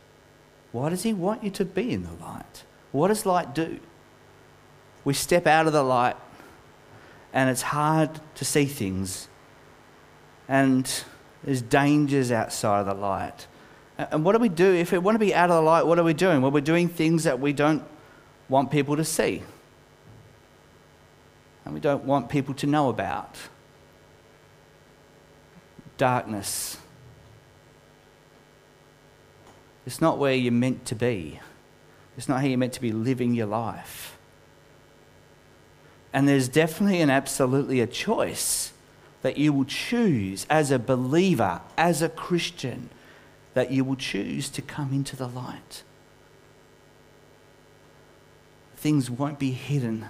Why 0.76 0.90
does 0.90 1.04
He 1.04 1.14
want 1.14 1.42
you 1.42 1.48
to 1.52 1.64
be 1.64 1.90
in 1.90 2.02
the 2.02 2.12
light? 2.22 2.64
What 2.92 3.08
does 3.08 3.24
light 3.24 3.54
do? 3.54 3.80
We 5.04 5.14
step 5.14 5.46
out 5.46 5.66
of 5.66 5.72
the 5.72 5.82
light 5.82 6.16
and 7.32 7.48
it's 7.48 7.62
hard 7.62 8.10
to 8.34 8.44
see 8.44 8.66
things, 8.66 9.28
and 10.48 11.02
there's 11.42 11.62
dangers 11.62 12.30
outside 12.30 12.80
of 12.80 12.86
the 12.86 12.94
light. 12.94 13.46
And 13.96 14.22
what 14.22 14.32
do 14.32 14.38
we 14.38 14.50
do? 14.50 14.74
If 14.74 14.92
we 14.92 14.98
want 14.98 15.14
to 15.14 15.18
be 15.18 15.34
out 15.34 15.48
of 15.48 15.56
the 15.56 15.62
light, 15.62 15.86
what 15.86 15.98
are 15.98 16.04
we 16.04 16.12
doing? 16.12 16.42
Well, 16.42 16.50
we're 16.50 16.60
doing 16.60 16.90
things 16.90 17.24
that 17.24 17.40
we 17.40 17.54
don't 17.54 17.82
want 18.50 18.70
people 18.70 18.96
to 18.96 19.04
see. 19.04 19.42
And 21.64 21.72
we 21.72 21.80
don't 21.80 22.04
want 22.04 22.28
people 22.28 22.52
to 22.54 22.66
know 22.66 22.90
about. 22.90 23.34
Darkness, 25.96 26.76
It's 29.86 30.00
not 30.00 30.18
where 30.18 30.34
you're 30.34 30.52
meant 30.52 30.84
to 30.86 30.96
be. 30.96 31.40
It's 32.16 32.28
not 32.28 32.40
how 32.40 32.46
you're 32.46 32.58
meant 32.58 32.72
to 32.74 32.80
be 32.80 32.92
living 32.92 33.34
your 33.34 33.46
life. 33.46 34.18
And 36.12 36.28
there's 36.28 36.48
definitely 36.48 37.00
and 37.00 37.10
absolutely 37.10 37.80
a 37.80 37.86
choice 37.86 38.72
that 39.22 39.36
you 39.38 39.52
will 39.52 39.64
choose 39.64 40.46
as 40.50 40.70
a 40.70 40.78
believer, 40.78 41.60
as 41.76 42.02
a 42.02 42.08
Christian, 42.08 42.90
that 43.54 43.70
you 43.70 43.84
will 43.84 43.96
choose 43.96 44.48
to 44.50 44.62
come 44.62 44.92
into 44.92 45.14
the 45.14 45.28
light. 45.28 45.82
Things 48.76 49.10
won't 49.10 49.38
be 49.38 49.52
hidden. 49.52 50.06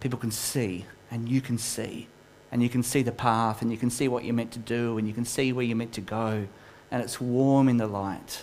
People 0.00 0.18
can 0.18 0.30
see, 0.30 0.86
and 1.10 1.28
you 1.28 1.40
can 1.40 1.58
see 1.58 2.08
and 2.52 2.62
you 2.62 2.68
can 2.68 2.82
see 2.82 3.02
the 3.02 3.12
path 3.12 3.62
and 3.62 3.72
you 3.72 3.78
can 3.78 3.90
see 3.90 4.06
what 4.06 4.24
you're 4.24 4.34
meant 4.34 4.52
to 4.52 4.58
do 4.58 4.98
and 4.98 5.08
you 5.08 5.14
can 5.14 5.24
see 5.24 5.52
where 5.52 5.64
you're 5.64 5.76
meant 5.76 5.94
to 5.94 6.02
go 6.02 6.46
and 6.90 7.02
it's 7.02 7.18
warm 7.20 7.68
in 7.68 7.78
the 7.78 7.86
light. 7.86 8.42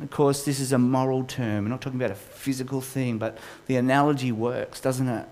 Of 0.00 0.10
course, 0.10 0.44
this 0.44 0.60
is 0.60 0.70
a 0.72 0.78
moral 0.78 1.24
term. 1.24 1.64
We're 1.64 1.70
not 1.70 1.80
talking 1.80 1.98
about 1.98 2.10
a 2.10 2.16
physical 2.16 2.82
thing, 2.82 3.16
but 3.16 3.38
the 3.66 3.76
analogy 3.76 4.32
works, 4.32 4.80
doesn't 4.80 5.08
it? 5.08 5.26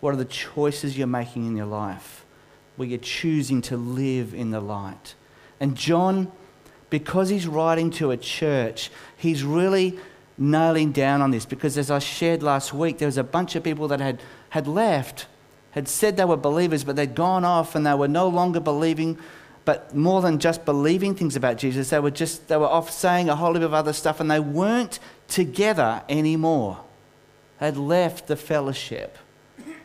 What 0.00 0.14
are 0.14 0.16
the 0.16 0.24
choices 0.24 0.98
you're 0.98 1.06
making 1.06 1.46
in 1.46 1.56
your 1.56 1.66
life 1.66 2.24
where 2.74 2.88
you're 2.88 2.98
choosing 2.98 3.62
to 3.62 3.76
live 3.76 4.34
in 4.34 4.50
the 4.50 4.60
light? 4.60 5.14
And 5.60 5.76
John, 5.76 6.32
because 6.90 7.28
he's 7.28 7.46
writing 7.46 7.90
to 7.92 8.10
a 8.10 8.16
church, 8.16 8.90
he's 9.16 9.44
really 9.44 9.98
nailing 10.36 10.90
down 10.90 11.22
on 11.22 11.30
this 11.30 11.46
because 11.46 11.78
as 11.78 11.90
I 11.90 12.00
shared 12.00 12.42
last 12.42 12.74
week, 12.74 12.98
there 12.98 13.06
was 13.06 13.16
a 13.16 13.24
bunch 13.24 13.54
of 13.54 13.62
people 13.62 13.88
that 13.88 14.00
had, 14.00 14.20
had 14.50 14.66
left 14.66 15.26
had 15.76 15.88
said 15.88 16.16
they 16.16 16.24
were 16.24 16.38
believers, 16.38 16.84
but 16.84 16.96
they'd 16.96 17.14
gone 17.14 17.44
off 17.44 17.74
and 17.74 17.86
they 17.86 17.92
were 17.92 18.08
no 18.08 18.28
longer 18.28 18.60
believing, 18.60 19.18
but 19.66 19.94
more 19.94 20.22
than 20.22 20.38
just 20.38 20.64
believing 20.64 21.14
things 21.14 21.36
about 21.36 21.58
Jesus, 21.58 21.90
they 21.90 22.00
were 22.00 22.10
just 22.10 22.48
they 22.48 22.56
were 22.56 22.66
off 22.66 22.90
saying 22.90 23.28
a 23.28 23.36
whole 23.36 23.52
heap 23.52 23.62
of 23.62 23.74
other 23.74 23.92
stuff 23.92 24.18
and 24.18 24.30
they 24.30 24.40
weren't 24.40 24.98
together 25.28 26.02
anymore. 26.08 26.78
They'd 27.60 27.76
left 27.76 28.26
the 28.26 28.36
fellowship 28.36 29.18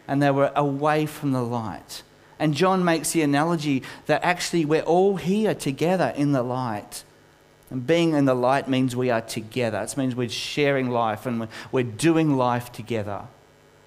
and 0.07 0.23
they 0.23 0.31
were 0.31 0.53
away 0.55 1.05
from 1.05 1.33
the 1.33 1.43
light. 1.43 2.03
And 2.39 2.53
John 2.53 2.85
makes 2.85 3.11
the 3.11 3.21
analogy 3.21 3.83
that 4.05 4.23
actually 4.23 4.63
we're 4.63 4.81
all 4.83 5.17
here 5.17 5.53
together 5.53 6.13
in 6.15 6.31
the 6.31 6.41
light. 6.41 7.03
And 7.69 7.85
being 7.85 8.13
in 8.13 8.25
the 8.25 8.33
light 8.33 8.69
means 8.69 8.95
we 8.95 9.09
are 9.09 9.21
together. 9.21 9.81
It 9.81 9.97
means 9.97 10.15
we're 10.15 10.29
sharing 10.29 10.89
life 10.89 11.25
and 11.25 11.49
we're 11.71 11.83
doing 11.83 12.37
life 12.37 12.71
together. 12.71 13.23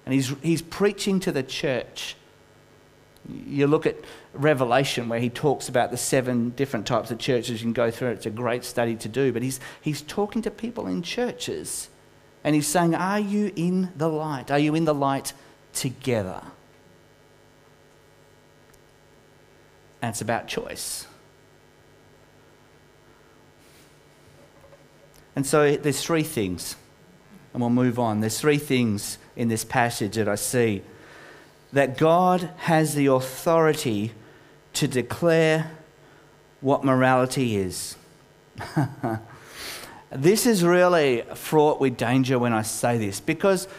And 0.05 0.13
he's, 0.13 0.33
he's 0.41 0.61
preaching 0.61 1.19
to 1.21 1.31
the 1.31 1.43
church. 1.43 2.15
You 3.27 3.65
look 3.65 3.85
at 3.87 3.97
Revelation, 4.33 5.09
where 5.09 5.19
he 5.19 5.29
talks 5.29 5.67
about 5.67 5.89
the 5.89 5.97
seven 5.97 6.51
different 6.51 6.85
types 6.85 7.09
of 7.09 7.17
churches. 7.17 7.61
You 7.61 7.65
can 7.65 7.73
go 7.73 7.89
through 7.89 8.09
it, 8.09 8.13
it's 8.13 8.25
a 8.27 8.31
great 8.31 8.63
study 8.63 8.95
to 8.97 9.09
do. 9.09 9.31
But 9.31 9.41
he's, 9.41 9.59
he's 9.81 10.01
talking 10.01 10.41
to 10.43 10.51
people 10.51 10.85
in 10.87 11.01
churches. 11.01 11.89
And 12.43 12.53
he's 12.53 12.67
saying, 12.67 12.93
Are 12.93 13.19
you 13.19 13.51
in 13.55 13.91
the 13.95 14.07
light? 14.07 14.51
Are 14.51 14.59
you 14.59 14.75
in 14.75 14.85
the 14.85 14.93
light 14.93 15.33
together? 15.73 16.43
And 20.03 20.11
it's 20.11 20.21
about 20.21 20.47
choice. 20.47 21.07
And 25.35 25.45
so 25.45 25.75
there's 25.75 26.01
three 26.01 26.23
things, 26.23 26.75
and 27.55 27.61
we'll 27.61 27.69
move 27.69 27.97
on. 27.97 28.19
There's 28.19 28.37
three 28.37 28.57
things 28.57 29.17
in 29.37 29.47
this 29.47 29.63
passage 29.63 30.17
that 30.17 30.27
I 30.27 30.35
see 30.35 30.81
that 31.71 31.97
God 31.97 32.49
has 32.57 32.95
the 32.95 33.05
authority 33.05 34.11
to 34.73 34.89
declare 34.89 35.71
what 36.59 36.83
morality 36.83 37.55
is. 37.55 37.95
this 40.11 40.45
is 40.45 40.65
really 40.65 41.21
fraught 41.33 41.79
with 41.79 41.95
danger 41.95 42.37
when 42.37 42.51
I 42.51 42.61
say 42.61 42.97
this 42.97 43.21
because 43.21 43.69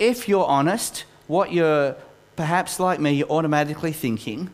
if 0.00 0.28
you're 0.28 0.44
honest, 0.44 1.04
what 1.28 1.52
you're 1.52 1.94
perhaps 2.34 2.80
like 2.80 2.98
me, 2.98 3.12
you're 3.12 3.30
automatically 3.30 3.92
thinking 3.92 4.50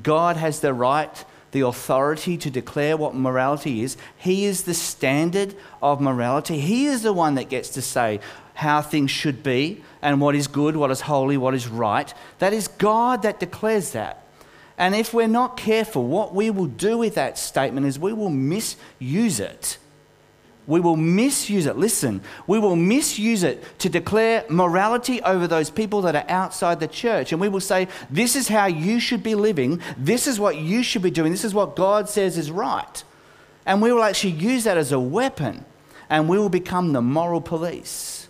God 0.00 0.36
has 0.36 0.60
the 0.60 0.72
right, 0.72 1.24
the 1.52 1.60
authority 1.60 2.36
to 2.38 2.50
declare 2.50 2.96
what 2.96 3.14
morality 3.14 3.82
is. 3.82 3.96
He 4.16 4.44
is 4.44 4.64
the 4.64 4.74
standard 4.74 5.54
of 5.80 6.00
morality. 6.00 6.58
He 6.58 6.86
is 6.86 7.02
the 7.02 7.12
one 7.12 7.36
that 7.36 7.48
gets 7.48 7.68
to 7.70 7.82
say, 7.82 8.20
how 8.54 8.82
things 8.82 9.10
should 9.10 9.42
be 9.42 9.82
and 10.02 10.20
what 10.20 10.34
is 10.34 10.46
good, 10.46 10.76
what 10.76 10.90
is 10.90 11.02
holy, 11.02 11.36
what 11.36 11.54
is 11.54 11.68
right. 11.68 12.12
That 12.38 12.52
is 12.52 12.68
God 12.68 13.22
that 13.22 13.40
declares 13.40 13.92
that. 13.92 14.26
And 14.78 14.94
if 14.94 15.14
we're 15.14 15.28
not 15.28 15.56
careful, 15.56 16.06
what 16.06 16.34
we 16.34 16.50
will 16.50 16.66
do 16.66 16.98
with 16.98 17.14
that 17.14 17.38
statement 17.38 17.86
is 17.86 17.98
we 17.98 18.12
will 18.12 18.30
misuse 18.30 19.40
it. 19.40 19.78
We 20.66 20.78
will 20.78 20.96
misuse 20.96 21.66
it. 21.66 21.76
Listen, 21.76 22.20
we 22.46 22.58
will 22.58 22.76
misuse 22.76 23.42
it 23.42 23.64
to 23.80 23.88
declare 23.88 24.44
morality 24.48 25.20
over 25.22 25.48
those 25.48 25.70
people 25.70 26.02
that 26.02 26.14
are 26.14 26.24
outside 26.28 26.78
the 26.78 26.86
church. 26.86 27.32
And 27.32 27.40
we 27.40 27.48
will 27.48 27.60
say, 27.60 27.88
This 28.10 28.36
is 28.36 28.48
how 28.48 28.66
you 28.66 29.00
should 29.00 29.22
be 29.22 29.34
living. 29.34 29.80
This 29.98 30.26
is 30.26 30.38
what 30.38 30.56
you 30.56 30.82
should 30.84 31.02
be 31.02 31.10
doing. 31.10 31.32
This 31.32 31.44
is 31.44 31.54
what 31.54 31.74
God 31.74 32.08
says 32.08 32.38
is 32.38 32.50
right. 32.50 33.02
And 33.66 33.82
we 33.82 33.92
will 33.92 34.04
actually 34.04 34.32
use 34.32 34.64
that 34.64 34.76
as 34.76 34.92
a 34.92 35.00
weapon. 35.00 35.64
And 36.08 36.28
we 36.28 36.38
will 36.38 36.48
become 36.48 36.92
the 36.92 37.02
moral 37.02 37.40
police. 37.40 38.28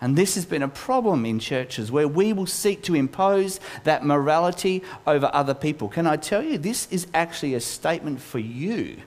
And 0.00 0.16
this 0.16 0.36
has 0.36 0.44
been 0.44 0.62
a 0.62 0.68
problem 0.68 1.26
in 1.26 1.38
churches 1.38 1.90
where 1.90 2.08
we 2.08 2.32
will 2.32 2.46
seek 2.46 2.82
to 2.84 2.94
impose 2.94 3.60
that 3.84 4.04
morality 4.04 4.82
over 5.06 5.30
other 5.32 5.54
people. 5.54 5.88
Can 5.88 6.06
I 6.06 6.16
tell 6.16 6.42
you, 6.42 6.58
this 6.58 6.86
is 6.90 7.06
actually 7.12 7.54
a 7.54 7.60
statement 7.60 8.20
for 8.20 8.38
you 8.38 8.98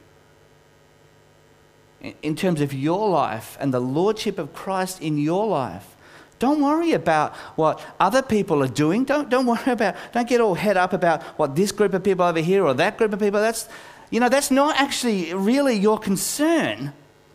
in 2.22 2.36
terms 2.36 2.62
of 2.62 2.74
your 2.74 3.10
life 3.10 3.58
and 3.60 3.74
the 3.74 3.80
lordship 3.80 4.38
of 4.38 4.54
Christ 4.54 5.02
in 5.02 5.18
your 5.18 5.48
life. 5.48 5.96
Don't 6.40 6.62
worry 6.62 6.94
about 6.94 7.36
what 7.56 7.86
other 8.00 8.22
people 8.22 8.64
are 8.64 8.70
doing. 8.70 9.04
Don't, 9.04 9.30
don't 9.30 9.46
worry 9.46 9.60
about, 9.68 9.96
don't 10.14 10.28
get 10.28 10.42
all 10.42 10.56
head 10.56 10.78
up 10.78 10.94
about 10.94 11.22
what 11.38 11.56
this 11.56 11.72
group 11.72 11.94
of 11.94 12.04
people 12.04 12.26
over 12.26 12.40
here 12.40 12.66
or 12.66 12.74
that 12.76 12.98
group 12.98 13.14
of 13.14 13.20
people. 13.20 13.42
That's, 13.42 13.68
you 14.10 14.20
know, 14.20 14.30
that's 14.30 14.50
not 14.50 14.80
actually 14.80 15.34
really 15.34 15.76
your 15.76 16.00
concern. 16.00 16.94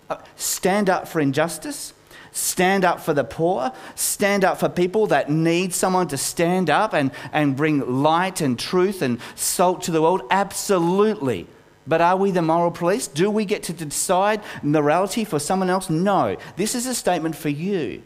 Uh, 0.09 0.17
stand 0.37 0.89
up 0.89 1.07
for 1.07 1.21
injustice. 1.21 1.93
Stand 2.33 2.85
up 2.85 3.01
for 3.01 3.15
the 3.15 3.23
poor. 3.23 3.73
Stand 3.95 4.45
up 4.45 4.59
for 4.59 4.69
people 4.69 5.07
that 5.07 5.31
need 5.31 5.73
someone 5.73 6.09
to 6.09 6.17
stand 6.17 6.69
up 6.69 6.93
and, 6.93 7.13
and 7.33 7.55
bring 7.55 8.03
light 8.03 8.41
and 8.41 8.59
truth 8.59 9.03
and 9.03 9.21
salt 9.37 9.83
to 9.83 9.93
the 9.93 10.03
world. 10.03 10.23
Absolutely. 10.31 11.47
But 11.87 12.01
are 12.01 12.17
we 12.17 12.31
the 12.31 12.43
moral 12.43 12.71
police? 12.71 13.07
Do 13.07 13.31
we 13.31 13.45
get 13.45 13.63
to 13.65 13.73
decide 13.73 14.43
morality 14.63 15.25
for 15.25 15.39
someone 15.39 15.69
else? 15.69 15.91
No. 15.91 16.37
This 16.57 16.75
is 16.75 16.87
a 16.87 16.95
statement 16.95 17.37
for 17.37 17.51
you 17.51 18.03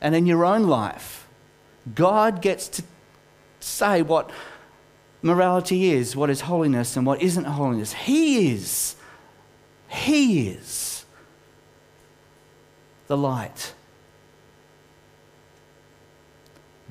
and 0.00 0.14
in 0.14 0.26
your 0.26 0.44
own 0.44 0.64
life. 0.64 1.26
God 1.94 2.42
gets 2.42 2.68
to 2.68 2.82
say 3.60 4.02
what 4.02 4.30
morality 5.22 5.90
is, 5.90 6.14
what 6.14 6.30
is 6.30 6.42
holiness, 6.42 6.96
and 6.96 7.06
what 7.06 7.22
isn't 7.22 7.44
holiness. 7.44 7.92
He 7.92 8.52
is. 8.52 8.96
He 9.88 10.48
is 10.48 11.04
the 13.06 13.16
light. 13.16 13.72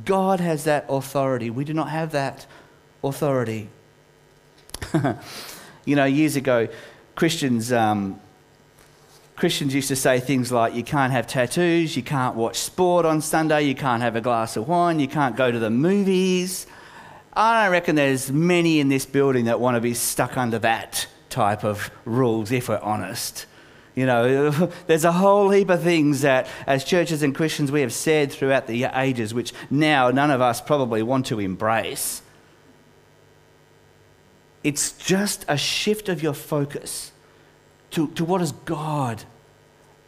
God 0.03 0.39
has 0.39 0.63
that 0.65 0.85
authority. 0.89 1.49
We 1.49 1.63
do 1.63 1.73
not 1.73 1.89
have 1.89 2.11
that 2.11 2.45
authority. 3.03 3.69
You 5.87 5.95
know, 5.95 6.03
years 6.03 6.35
ago, 6.35 6.67
Christians, 7.15 7.71
um, 7.71 8.19
Christians 9.37 9.73
used 9.73 9.87
to 9.87 9.95
say 9.95 10.19
things 10.19 10.51
like, 10.51 10.75
you 10.75 10.83
can't 10.83 11.13
have 11.13 11.27
tattoos, 11.27 11.95
you 11.95 12.03
can't 12.03 12.35
watch 12.35 12.57
sport 12.57 13.05
on 13.05 13.21
Sunday, 13.21 13.61
you 13.61 13.73
can't 13.73 14.01
have 14.01 14.17
a 14.17 14.19
glass 14.19 14.57
of 14.57 14.67
wine, 14.67 14.99
you 14.99 15.07
can't 15.07 15.37
go 15.37 15.49
to 15.49 15.59
the 15.59 15.69
movies. 15.69 16.67
I 17.31 17.63
don't 17.63 17.71
reckon 17.71 17.95
there's 17.95 18.29
many 18.29 18.81
in 18.81 18.89
this 18.89 19.05
building 19.05 19.45
that 19.45 19.61
want 19.61 19.75
to 19.75 19.81
be 19.81 19.93
stuck 19.93 20.35
under 20.35 20.59
that 20.59 21.07
type 21.29 21.63
of 21.63 21.89
rules, 22.03 22.51
if 22.51 22.67
we're 22.67 22.79
honest. 22.79 23.45
You 23.95 24.07
know, 24.07 24.49
there's 24.87 25.05
a 25.05 25.13
whole 25.13 25.51
heap 25.51 25.69
of 25.69 25.83
things 25.83 26.19
that, 26.19 26.49
as 26.65 26.83
churches 26.83 27.23
and 27.23 27.33
Christians, 27.33 27.71
we 27.71 27.79
have 27.79 27.93
said 27.93 28.33
throughout 28.33 28.67
the 28.67 28.83
ages, 28.93 29.33
which 29.33 29.53
now 29.69 30.11
none 30.11 30.31
of 30.31 30.41
us 30.41 30.59
probably 30.59 31.01
want 31.01 31.27
to 31.27 31.39
embrace. 31.39 32.23
It's 34.67 34.91
just 34.91 35.45
a 35.47 35.55
shift 35.55 36.09
of 36.09 36.21
your 36.21 36.33
focus 36.33 37.13
to, 37.91 38.09
to 38.09 38.25
what 38.25 38.39
does 38.39 38.51
God 38.51 39.23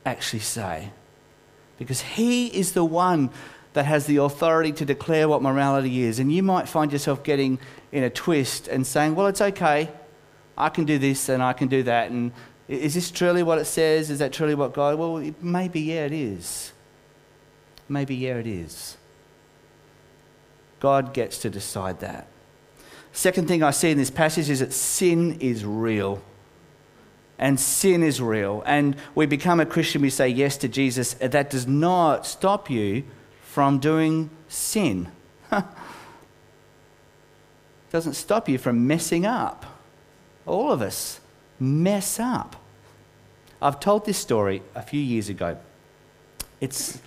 actually 0.06 0.42
say? 0.42 0.90
Because 1.78 2.02
He 2.02 2.48
is 2.48 2.74
the 2.74 2.84
one 2.84 3.30
that 3.72 3.86
has 3.86 4.06
the 4.06 4.18
authority 4.18 4.74
to 4.74 4.84
declare 4.84 5.30
what 5.30 5.42
morality 5.42 6.02
is. 6.02 6.20
And 6.20 6.30
you 6.30 6.44
might 6.44 6.68
find 6.68 6.92
yourself 6.92 7.24
getting 7.24 7.58
in 7.94 8.04
a 8.04 8.10
twist 8.10 8.68
and 8.68 8.86
saying, 8.86 9.16
well, 9.16 9.28
it's 9.28 9.40
okay. 9.40 9.90
I 10.58 10.68
can 10.68 10.84
do 10.84 10.98
this 10.98 11.30
and 11.30 11.42
I 11.42 11.54
can 11.54 11.70
do 11.70 11.84
that. 11.84 12.12
And 12.12 12.34
is 12.68 12.96
this 12.96 13.12
truly 13.12 13.44
what 13.44 13.60
it 13.60 13.66
says? 13.66 14.10
Is 14.10 14.20
that 14.20 14.34
truly 14.34 14.56
what 14.56 14.74
God? 14.74 15.00
Well, 15.00 15.34
maybe, 15.40 15.80
yeah, 15.80 16.06
it 16.06 16.12
is. 16.12 16.74
Maybe, 17.88 18.14
yeah, 18.14 18.36
it 18.36 18.48
is. 18.48 18.98
God 20.82 21.14
gets 21.14 21.38
to 21.38 21.50
decide 21.50 22.02
that. 22.02 22.28
Second 23.14 23.48
thing 23.48 23.64
I 23.64 23.72
see 23.72 23.92
in 23.92 23.98
this 23.98 24.12
passage 24.12 24.50
is 24.50 24.60
that 24.60 24.74
sin 24.74 25.38
is 25.40 25.66
real. 25.66 26.22
And 27.38 27.60
sin 27.60 28.04
is 28.04 28.22
real. 28.22 28.64
And 28.66 28.96
we 29.16 29.26
become 29.26 29.60
a 29.60 29.66
Christian, 29.66 30.02
we 30.02 30.10
say 30.10 30.28
yes 30.28 30.58
to 30.58 30.68
Jesus. 30.68 31.14
That 31.16 31.50
does 31.50 31.68
not 31.68 32.26
stop 32.26 32.70
you 32.70 33.04
from 33.42 33.80
doing 33.80 34.30
sin. 34.48 35.10
doesn't 37.92 38.14
stop 38.14 38.48
you 38.50 38.58
from 38.58 38.86
messing 38.88 39.26
up. 39.26 39.66
All 40.46 40.72
of 40.72 40.82
us 40.82 41.20
mess 41.60 42.20
up. 42.20 42.56
I've 43.62 43.80
told 43.80 44.06
this 44.06 44.18
story 44.18 44.62
a 44.76 44.82
few 44.82 45.02
years 45.02 45.30
ago. 45.30 45.58
It's 46.62 46.96
a 46.96 47.00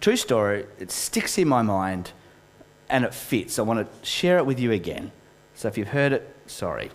true 0.00 0.16
story. 0.16 0.66
It 0.78 0.90
sticks 0.90 1.36
in 1.38 1.48
my 1.48 1.62
mind 1.62 2.12
and 2.88 3.04
it 3.04 3.14
fits. 3.14 3.58
I 3.58 3.62
want 3.62 3.80
to 3.80 4.06
share 4.06 4.38
it 4.38 4.46
with 4.46 4.58
you 4.58 4.72
again. 4.72 5.12
So 5.60 5.68
if 5.68 5.76
you've 5.76 5.88
heard 5.88 6.14
it, 6.14 6.34
sorry. 6.46 6.90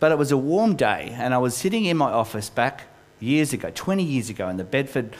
But 0.00 0.10
it 0.10 0.18
was 0.18 0.32
a 0.32 0.36
warm 0.36 0.74
day, 0.74 1.14
and 1.16 1.32
I 1.32 1.38
was 1.38 1.56
sitting 1.56 1.84
in 1.84 1.96
my 1.96 2.10
office 2.10 2.50
back 2.50 2.88
years 3.20 3.52
ago, 3.52 3.70
20 3.72 4.02
years 4.02 4.28
ago, 4.28 4.48
in 4.48 4.56
the 4.56 4.64
Bedford 4.64 5.14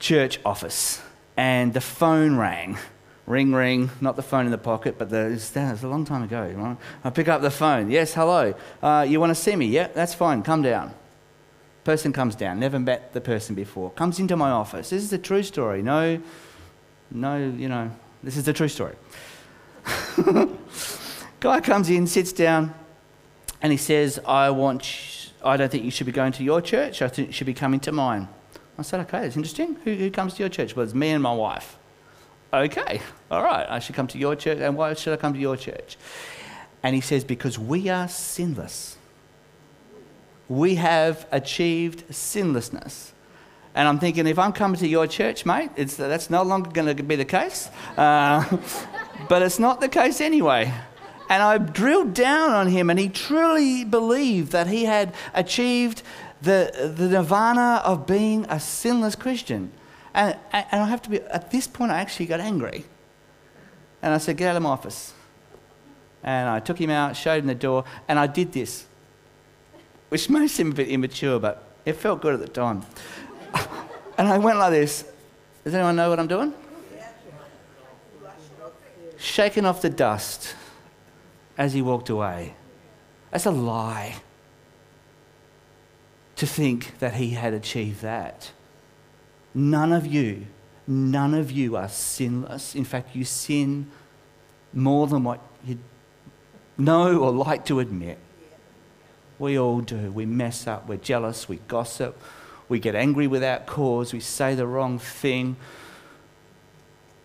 church 0.00 0.40
office, 0.44 1.00
and 1.36 1.72
the 1.72 1.80
phone 1.80 2.34
rang. 2.34 2.78
Ring, 3.28 3.52
ring, 3.52 3.90
not 4.00 4.16
the 4.16 4.24
phone 4.24 4.44
in 4.44 4.50
the 4.50 4.58
pocket, 4.58 4.96
but 4.98 5.08
the, 5.08 5.28
was 5.28 5.84
a 5.84 5.88
long 5.88 6.04
time 6.04 6.24
ago. 6.24 6.76
I 7.04 7.10
pick 7.10 7.28
up 7.28 7.42
the 7.42 7.50
phone. 7.52 7.88
Yes, 7.88 8.12
hello. 8.12 8.52
Uh, 8.82 9.06
you 9.08 9.20
want 9.20 9.30
to 9.30 9.40
see 9.40 9.54
me? 9.54 9.66
Yeah, 9.66 9.86
that's 9.94 10.14
fine. 10.14 10.42
Come 10.42 10.62
down. 10.62 10.92
Person 11.84 12.12
comes 12.12 12.34
down. 12.34 12.58
Never 12.58 12.80
met 12.80 13.12
the 13.12 13.20
person 13.20 13.54
before. 13.54 13.92
Comes 13.92 14.18
into 14.18 14.36
my 14.36 14.50
office. 14.50 14.90
This 14.90 15.04
is 15.04 15.12
a 15.12 15.18
true 15.18 15.44
story. 15.44 15.80
No, 15.82 16.20
no, 17.12 17.36
you 17.36 17.68
know, 17.68 17.92
this 18.24 18.36
is 18.36 18.42
the 18.42 18.52
true 18.52 18.66
story. 18.66 18.96
Guy 21.40 21.60
comes 21.60 21.90
in, 21.90 22.06
sits 22.06 22.32
down, 22.32 22.74
and 23.62 23.72
he 23.72 23.76
says, 23.76 24.18
I 24.26 24.50
want, 24.50 25.32
I 25.44 25.56
don't 25.56 25.70
think 25.70 25.84
you 25.84 25.90
should 25.90 26.06
be 26.06 26.12
going 26.12 26.32
to 26.32 26.44
your 26.44 26.60
church. 26.60 27.02
I 27.02 27.08
think 27.08 27.28
you 27.28 27.32
should 27.32 27.46
be 27.46 27.54
coming 27.54 27.80
to 27.80 27.92
mine. 27.92 28.28
I 28.78 28.82
said, 28.82 29.00
okay, 29.00 29.22
that's 29.22 29.36
interesting. 29.36 29.76
Who, 29.84 29.94
who 29.94 30.10
comes 30.10 30.34
to 30.34 30.42
your 30.42 30.48
church? 30.48 30.76
Well, 30.76 30.84
it's 30.84 30.94
me 30.94 31.10
and 31.10 31.22
my 31.22 31.32
wife. 31.32 31.78
Okay, 32.52 33.00
all 33.30 33.42
right, 33.42 33.66
I 33.68 33.78
should 33.80 33.94
come 33.94 34.06
to 34.08 34.18
your 34.18 34.36
church. 34.36 34.58
And 34.58 34.76
why 34.76 34.94
should 34.94 35.12
I 35.12 35.16
come 35.16 35.32
to 35.34 35.38
your 35.38 35.56
church? 35.56 35.96
And 36.82 36.94
he 36.94 37.00
says, 37.00 37.24
because 37.24 37.58
we 37.58 37.88
are 37.88 38.08
sinless. 38.08 38.96
We 40.48 40.76
have 40.76 41.26
achieved 41.32 42.04
sinlessness. 42.14 43.12
And 43.74 43.88
I'm 43.88 43.98
thinking, 43.98 44.26
if 44.26 44.38
I'm 44.38 44.52
coming 44.52 44.78
to 44.78 44.88
your 44.88 45.06
church, 45.06 45.44
mate, 45.44 45.70
that's 45.76 46.30
no 46.30 46.42
longer 46.42 46.70
going 46.70 46.96
to 46.96 47.02
be 47.02 47.16
the 47.16 47.24
case. 47.24 47.68
Uh, 47.96 48.42
but 49.28 49.42
it's 49.42 49.58
not 49.58 49.80
the 49.80 49.88
case 49.88 50.20
anyway. 50.20 50.72
And 51.28 51.42
I 51.42 51.58
drilled 51.58 52.14
down 52.14 52.50
on 52.50 52.68
him, 52.68 52.88
and 52.88 52.98
he 52.98 53.08
truly 53.08 53.84
believed 53.84 54.52
that 54.52 54.68
he 54.68 54.84
had 54.84 55.14
achieved 55.34 56.02
the, 56.40 56.92
the 56.96 57.08
nirvana 57.08 57.82
of 57.84 58.06
being 58.06 58.46
a 58.48 58.60
sinless 58.60 59.16
Christian. 59.16 59.72
And, 60.14 60.36
and 60.52 60.82
I 60.82 60.86
have 60.86 61.02
to 61.02 61.10
be, 61.10 61.20
at 61.22 61.50
this 61.50 61.66
point, 61.66 61.90
I 61.90 61.98
actually 61.98 62.26
got 62.26 62.40
angry. 62.40 62.84
And 64.02 64.14
I 64.14 64.18
said, 64.18 64.36
Get 64.36 64.50
out 64.50 64.56
of 64.56 64.62
my 64.62 64.70
office. 64.70 65.12
And 66.22 66.48
I 66.48 66.60
took 66.60 66.78
him 66.78 66.90
out, 66.90 67.16
showed 67.16 67.40
him 67.40 67.46
the 67.46 67.54
door, 67.54 67.84
and 68.08 68.18
I 68.18 68.26
did 68.26 68.52
this, 68.52 68.86
which 70.08 70.28
may 70.28 70.48
seem 70.48 70.72
a 70.72 70.74
bit 70.74 70.88
immature, 70.88 71.38
but 71.38 71.62
it 71.84 71.94
felt 71.94 72.20
good 72.20 72.34
at 72.34 72.40
the 72.40 72.48
time. 72.48 72.84
and 74.18 74.28
I 74.28 74.38
went 74.38 74.58
like 74.58 74.72
this. 74.72 75.04
Does 75.64 75.74
anyone 75.74 75.96
know 75.96 76.10
what 76.10 76.18
I'm 76.18 76.26
doing? 76.26 76.52
Shaking 79.18 79.64
off 79.64 79.82
the 79.82 79.90
dust 79.90 80.54
as 81.56 81.72
he 81.72 81.82
walked 81.82 82.08
away. 82.08 82.54
That's 83.30 83.46
a 83.46 83.50
lie 83.50 84.16
to 86.36 86.46
think 86.46 86.98
that 86.98 87.14
he 87.14 87.30
had 87.30 87.54
achieved 87.54 88.02
that. 88.02 88.52
None 89.54 89.92
of 89.92 90.06
you, 90.06 90.46
none 90.86 91.34
of 91.34 91.50
you 91.50 91.76
are 91.76 91.88
sinless. 91.88 92.74
In 92.74 92.84
fact, 92.84 93.16
you 93.16 93.24
sin 93.24 93.90
more 94.72 95.06
than 95.06 95.24
what 95.24 95.40
you 95.64 95.78
know 96.76 97.18
or 97.18 97.32
like 97.32 97.64
to 97.66 97.80
admit. 97.80 98.18
We 99.38 99.58
all 99.58 99.80
do. 99.80 100.12
We 100.12 100.26
mess 100.26 100.66
up, 100.66 100.88
we're 100.88 100.96
jealous, 100.96 101.48
we 101.48 101.56
gossip, 101.68 102.20
we 102.68 102.78
get 102.78 102.94
angry 102.94 103.26
without 103.26 103.66
cause, 103.66 104.12
we 104.12 104.20
say 104.20 104.54
the 104.54 104.66
wrong 104.66 104.98
thing. 104.98 105.56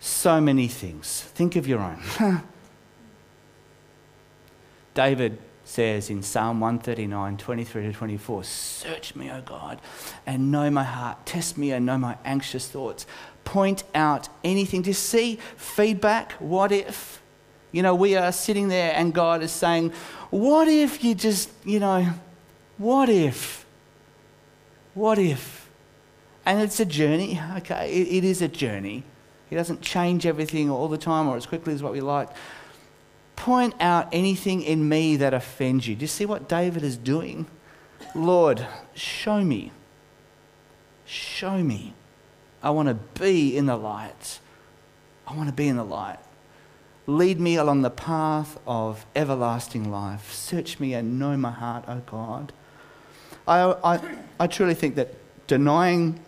So 0.04 0.42
many 0.42 0.68
things. 0.68 1.22
Think 1.36 1.56
of 1.56 1.68
your 1.68 1.80
own. 1.80 2.02
David 4.96 5.38
says 5.64 6.10
in 6.10 6.24
Psalm 6.24 6.60
139, 6.60 7.38
23 7.38 7.84
to 7.84 7.94
24 7.94 8.44
Search 8.44 9.16
me, 9.16 9.30
O 9.30 9.42
God, 9.42 9.80
and 10.26 10.52
know 10.52 10.72
my 10.72 10.84
heart. 10.84 11.24
Test 11.28 11.56
me 11.56 11.72
and 11.72 11.86
know 11.86 12.00
my 12.00 12.18
anxious 12.26 12.68
thoughts. 12.68 13.06
Point 13.44 13.84
out 13.94 14.28
anything. 14.44 14.82
to 14.84 14.94
see 14.96 15.38
feedback? 15.56 16.32
What 16.34 16.72
if? 16.72 17.22
You 17.72 17.84
know, 17.84 17.94
we 17.94 18.16
are 18.16 18.32
sitting 18.32 18.70
there 18.70 18.94
and 18.96 19.14
God 19.14 19.44
is 19.44 19.52
saying, 19.52 19.94
What 20.32 20.68
if 20.68 21.04
you 21.04 21.14
just, 21.14 21.52
you 21.64 21.80
know, 21.80 22.08
what 22.80 23.08
if? 23.08 23.68
What 24.96 25.20
if? 25.20 25.70
And 26.44 26.60
it's 26.60 26.80
a 26.80 26.86
journey, 26.86 27.40
okay? 27.58 27.94
it, 27.94 28.08
it 28.08 28.24
is 28.24 28.42
a 28.42 28.48
journey. 28.48 29.04
He 29.52 29.58
doesn't 29.58 29.82
change 29.82 30.26
everything 30.26 30.70
all 30.70 30.88
the 30.88 30.98
time 30.98 31.28
or 31.28 31.36
as 31.36 31.46
quickly 31.46 31.74
as 31.74 31.84
what 31.84 31.92
we 31.92 32.00
like. 32.00 32.30
Point 33.36 33.76
out 33.82 34.08
anything 34.14 34.62
in 34.62 34.88
me 34.88 35.18
that 35.18 35.34
offends 35.34 35.86
you. 35.90 35.94
Do 35.94 36.02
you 36.02 36.08
see 36.08 36.26
what 36.26 36.48
David 36.48 36.84
is 36.84 36.96
doing? 36.96 37.48
Lord, 38.16 38.66
show 38.96 39.44
me. 39.44 39.74
Show 41.06 41.62
me. 41.62 41.94
I 42.64 42.70
want 42.70 42.88
to 42.88 42.94
be 42.94 43.58
in 43.58 43.66
the 43.66 43.76
light. 43.76 44.40
I 45.28 45.36
want 45.36 45.50
to 45.50 45.54
be 45.54 45.68
in 45.68 45.76
the 45.76 45.84
light. 45.84 46.20
Lead 47.06 47.38
me 47.38 47.58
along 47.58 47.82
the 47.82 47.90
path 47.90 48.58
of 48.66 49.06
everlasting 49.18 49.92
life. 49.92 50.32
Search 50.32 50.80
me 50.80 50.94
and 50.94 51.20
know 51.20 51.36
my 51.36 51.52
heart, 51.52 51.84
O 51.90 51.96
oh 51.96 52.02
God. 52.06 52.54
I, 53.46 53.76
I, 53.84 54.18
I 54.40 54.48
truly 54.48 54.76
think 54.76 54.96
that 54.96 55.14
denying 55.48 56.22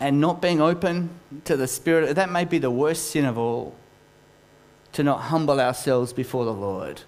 and 0.00 0.20
not 0.20 0.42
being 0.42 0.60
open 0.60 1.10
to 1.44 1.56
the 1.56 1.66
Spirit, 1.66 2.16
that 2.16 2.30
may 2.30 2.44
be 2.44 2.58
the 2.58 2.70
worst 2.70 3.10
sin 3.10 3.24
of 3.24 3.38
all. 3.38 3.74
To 4.92 5.02
not 5.02 5.22
humble 5.22 5.60
ourselves 5.60 6.12
before 6.12 6.44
the 6.44 6.52
Lord. 6.52 7.02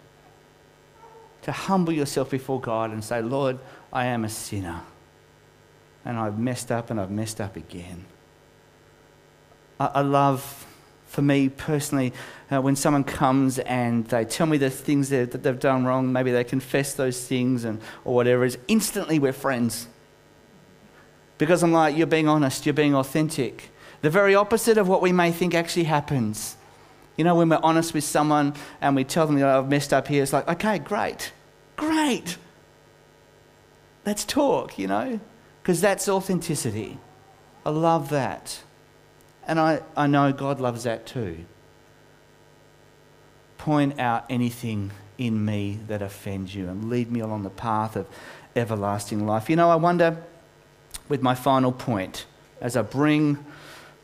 To 1.42 1.52
humble 1.52 1.92
yourself 1.92 2.30
before 2.30 2.60
God 2.60 2.90
and 2.90 3.02
say, 3.02 3.22
Lord, 3.22 3.58
I 3.92 4.06
am 4.06 4.24
a 4.24 4.28
sinner. 4.28 4.82
And 6.04 6.18
I've 6.18 6.38
messed 6.38 6.70
up 6.70 6.90
and 6.90 7.00
I've 7.00 7.10
messed 7.10 7.40
up 7.40 7.56
again. 7.56 8.04
I, 9.80 9.86
I 9.86 10.00
love, 10.02 10.66
for 11.06 11.22
me 11.22 11.48
personally, 11.48 12.12
uh, 12.50 12.60
when 12.60 12.76
someone 12.76 13.04
comes 13.04 13.58
and 13.58 14.06
they 14.06 14.24
tell 14.24 14.46
me 14.46 14.58
the 14.58 14.70
things 14.70 15.08
that, 15.10 15.30
that 15.32 15.42
they've 15.42 15.58
done 15.58 15.84
wrong, 15.84 16.12
maybe 16.12 16.30
they 16.30 16.44
confess 16.44 16.94
those 16.94 17.26
things 17.26 17.64
and, 17.64 17.80
or 18.04 18.14
whatever, 18.14 18.44
is 18.44 18.58
instantly 18.68 19.18
we're 19.18 19.32
friends. 19.32 19.86
Because 21.38 21.62
I'm 21.62 21.72
like, 21.72 21.96
you're 21.96 22.06
being 22.06 22.28
honest, 22.28 22.66
you're 22.66 22.72
being 22.72 22.94
authentic. 22.94 23.70
The 24.02 24.10
very 24.10 24.34
opposite 24.34 24.76
of 24.76 24.88
what 24.88 25.02
we 25.02 25.12
may 25.12 25.32
think 25.32 25.54
actually 25.54 25.84
happens. 25.84 26.56
You 27.16 27.24
know, 27.24 27.34
when 27.34 27.48
we're 27.48 27.60
honest 27.62 27.94
with 27.94 28.04
someone 28.04 28.54
and 28.80 28.94
we 28.94 29.04
tell 29.04 29.26
them, 29.26 29.38
know, 29.38 29.58
I've 29.58 29.68
messed 29.68 29.92
up 29.92 30.06
here, 30.08 30.22
it's 30.22 30.32
like, 30.32 30.48
okay, 30.48 30.78
great, 30.78 31.32
great. 31.76 32.36
Let's 34.04 34.24
talk, 34.24 34.78
you 34.78 34.86
know, 34.86 35.20
because 35.62 35.80
that's 35.80 36.08
authenticity. 36.08 36.98
I 37.64 37.70
love 37.70 38.10
that. 38.10 38.60
And 39.46 39.58
I, 39.58 39.80
I 39.96 40.06
know 40.06 40.32
God 40.32 40.60
loves 40.60 40.84
that 40.84 41.06
too 41.06 41.44
point 43.58 43.98
out 43.98 44.24
anything 44.30 44.90
in 45.18 45.44
me 45.44 45.78
that 45.88 46.00
offends 46.00 46.54
you 46.54 46.68
and 46.68 46.88
lead 46.88 47.10
me 47.10 47.20
along 47.20 47.42
the 47.42 47.50
path 47.50 47.96
of 47.96 48.06
everlasting 48.56 49.26
life. 49.26 49.50
You 49.50 49.56
know, 49.56 49.68
I 49.68 49.76
wonder 49.76 50.16
with 51.08 51.22
my 51.22 51.34
final 51.34 51.72
point, 51.72 52.26
as 52.60 52.76
I 52.76 52.82
bring 52.82 53.44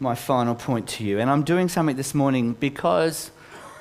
my 0.00 0.14
final 0.14 0.54
point 0.54 0.88
to 0.88 1.04
you, 1.04 1.18
and 1.18 1.30
I'm 1.30 1.42
doing 1.42 1.68
something 1.68 1.96
this 1.96 2.14
morning 2.14 2.54
because 2.54 3.30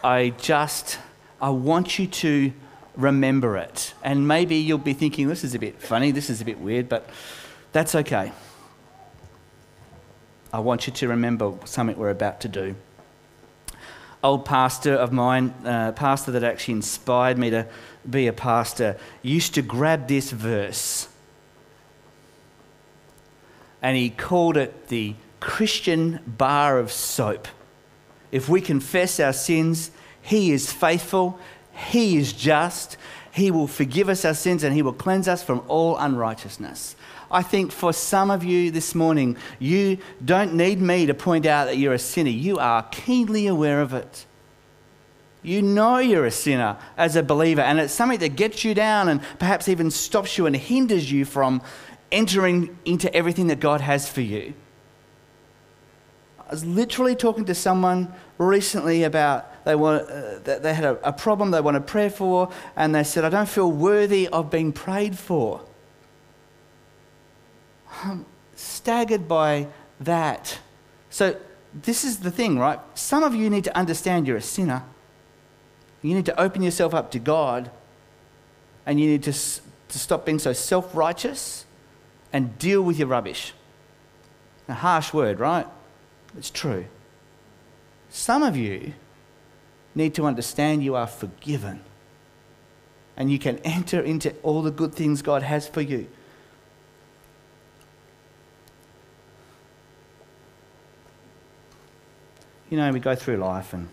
I 0.03 0.29
just, 0.37 0.99
I 1.41 1.49
want 1.49 1.97
you 1.99 2.07
to 2.07 2.53
remember 2.95 3.57
it. 3.57 3.93
And 4.03 4.27
maybe 4.27 4.55
you'll 4.55 4.77
be 4.77 4.93
thinking, 4.93 5.27
this 5.27 5.43
is 5.43 5.55
a 5.55 5.59
bit 5.59 5.81
funny, 5.81 6.11
this 6.11 6.29
is 6.29 6.41
a 6.41 6.45
bit 6.45 6.59
weird, 6.59 6.89
but 6.89 7.09
that's 7.71 7.95
okay. 7.95 8.31
I 10.51 10.59
want 10.59 10.85
you 10.85 10.93
to 10.93 11.07
remember 11.07 11.53
something 11.65 11.97
we're 11.97 12.11
about 12.11 12.41
to 12.41 12.47
do 12.47 12.75
old 14.23 14.45
pastor 14.45 14.95
of 14.95 15.11
mine, 15.11 15.53
uh, 15.65 15.91
pastor 15.91 16.31
that 16.31 16.43
actually 16.43 16.75
inspired 16.75 17.37
me 17.37 17.49
to 17.49 17.67
be 18.09 18.27
a 18.27 18.33
pastor, 18.33 18.97
used 19.21 19.53
to 19.53 19.61
grab 19.61 20.07
this 20.07 20.31
verse 20.31 21.09
and 23.83 23.97
he 23.97 24.09
called 24.09 24.55
it 24.55 24.87
the 24.87 25.13
Christian 25.41 26.21
bar 26.25 26.79
of 26.79 26.91
soap. 26.91 27.49
If 28.31 28.47
we 28.47 28.61
confess 28.61 29.19
our 29.19 29.33
sins, 29.33 29.91
he 30.21 30.53
is 30.53 30.71
faithful, 30.71 31.37
he 31.91 32.17
is 32.17 32.31
just, 32.31 32.97
he 33.33 33.51
will 33.51 33.67
forgive 33.67 34.07
us 34.07 34.23
our 34.23 34.33
sins 34.33 34.63
and 34.63 34.73
he 34.73 34.81
will 34.81 34.93
cleanse 34.93 35.27
us 35.27 35.43
from 35.43 35.63
all 35.67 35.97
unrighteousness. 35.97 36.95
I 37.29 37.41
think 37.41 37.71
for 37.71 37.91
some 37.91 38.31
of 38.31 38.43
you 38.43 38.71
this 38.71 38.95
morning, 38.95 39.37
you 39.59 39.97
don't 40.23 40.53
need 40.53 40.79
me 40.79 41.07
to 41.07 41.13
point 41.13 41.45
out 41.45 41.65
that 41.65 41.77
you're 41.77 41.93
a 41.93 41.99
sinner. 41.99 42.29
You 42.29 42.59
are 42.59 42.83
keenly 42.83 43.47
aware 43.47 43.81
of 43.81 43.93
it. 43.93 44.25
You 45.41 45.61
know 45.61 45.97
you're 45.97 46.25
a 46.25 46.31
sinner 46.31 46.77
as 46.95 47.17
a 47.17 47.23
believer, 47.23 47.61
and 47.61 47.79
it's 47.79 47.93
something 47.93 48.19
that 48.19 48.37
gets 48.37 48.63
you 48.63 48.73
down 48.73 49.09
and 49.09 49.19
perhaps 49.39 49.67
even 49.67 49.91
stops 49.91 50.37
you 50.37 50.45
and 50.45 50.55
hinders 50.55 51.11
you 51.11 51.25
from 51.25 51.61
entering 52.13 52.77
into 52.85 53.13
everything 53.13 53.47
that 53.47 53.59
God 53.59 53.81
has 53.81 54.07
for 54.07 54.21
you. 54.21 54.53
I 56.39 56.51
was 56.51 56.63
literally 56.63 57.15
talking 57.15 57.45
to 57.45 57.55
someone 57.55 58.13
recently 58.37 59.03
about 59.03 59.65
they, 59.65 59.75
want, 59.75 60.09
uh, 60.09 60.59
they 60.59 60.73
had 60.73 60.83
a, 60.83 61.07
a 61.07 61.11
problem 61.11 61.51
they 61.51 61.61
wanted 61.61 61.87
prayer 61.87 62.09
for, 62.09 62.51
and 62.75 62.93
they 62.93 63.03
said, 63.03 63.25
I 63.25 63.29
don't 63.29 63.49
feel 63.49 63.71
worthy 63.71 64.27
of 64.27 64.51
being 64.51 64.71
prayed 64.71 65.17
for. 65.17 65.61
I'm 68.03 68.25
staggered 68.55 69.27
by 69.27 69.67
that. 69.99 70.59
So, 71.09 71.37
this 71.73 72.03
is 72.03 72.19
the 72.19 72.29
thing, 72.29 72.59
right? 72.59 72.79
Some 72.93 73.23
of 73.23 73.33
you 73.33 73.49
need 73.49 73.63
to 73.63 73.75
understand 73.75 74.27
you're 74.27 74.37
a 74.37 74.41
sinner. 74.41 74.83
You 76.03 76.13
need 76.13 76.25
to 76.27 76.39
open 76.39 76.61
yourself 76.61 76.93
up 76.93 77.09
to 77.11 77.19
God, 77.19 77.71
and 78.85 78.99
you 78.99 79.07
need 79.07 79.23
to, 79.23 79.31
to 79.31 79.99
stop 79.99 80.25
being 80.25 80.37
so 80.37 80.53
self 80.53 80.93
righteous 80.95 81.65
and 82.33 82.57
deal 82.57 82.81
with 82.81 82.97
your 82.97 83.07
rubbish. 83.07 83.53
A 84.67 84.73
harsh 84.73 85.13
word, 85.13 85.39
right? 85.39 85.67
It's 86.37 86.49
true. 86.49 86.85
Some 88.09 88.43
of 88.43 88.57
you 88.57 88.93
need 89.95 90.15
to 90.15 90.25
understand 90.25 90.83
you 90.83 90.95
are 90.95 91.07
forgiven 91.07 91.81
and 93.15 93.31
you 93.31 93.37
can 93.37 93.59
enter 93.59 94.01
into 94.01 94.33
all 94.41 94.63
the 94.63 94.71
good 94.71 94.93
things 94.93 95.21
God 95.21 95.43
has 95.43 95.67
for 95.67 95.81
you. 95.81 96.07
You 102.69 102.77
know, 102.77 102.91
we 102.91 102.99
go 102.99 103.13
through 103.13 103.37
life 103.37 103.71
and 103.73 103.87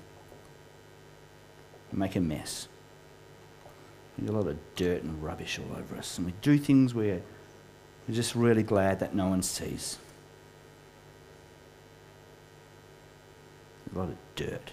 make 1.92 2.16
a 2.16 2.20
mess. 2.20 2.66
We 4.16 4.24
get 4.24 4.34
a 4.34 4.38
lot 4.38 4.46
of 4.46 4.56
dirt 4.74 5.02
and 5.02 5.22
rubbish 5.22 5.58
all 5.58 5.76
over 5.76 5.96
us, 5.96 6.16
and 6.16 6.26
we 6.26 6.32
do 6.40 6.56
things 6.56 6.94
where 6.94 7.20
we're 8.10 8.16
just 8.16 8.34
really 8.34 8.64
glad 8.64 8.98
that 8.98 9.14
no 9.14 9.28
one 9.28 9.40
sees. 9.40 9.96
A 13.94 13.98
lot 13.98 14.08
of 14.08 14.16
dirt, 14.34 14.72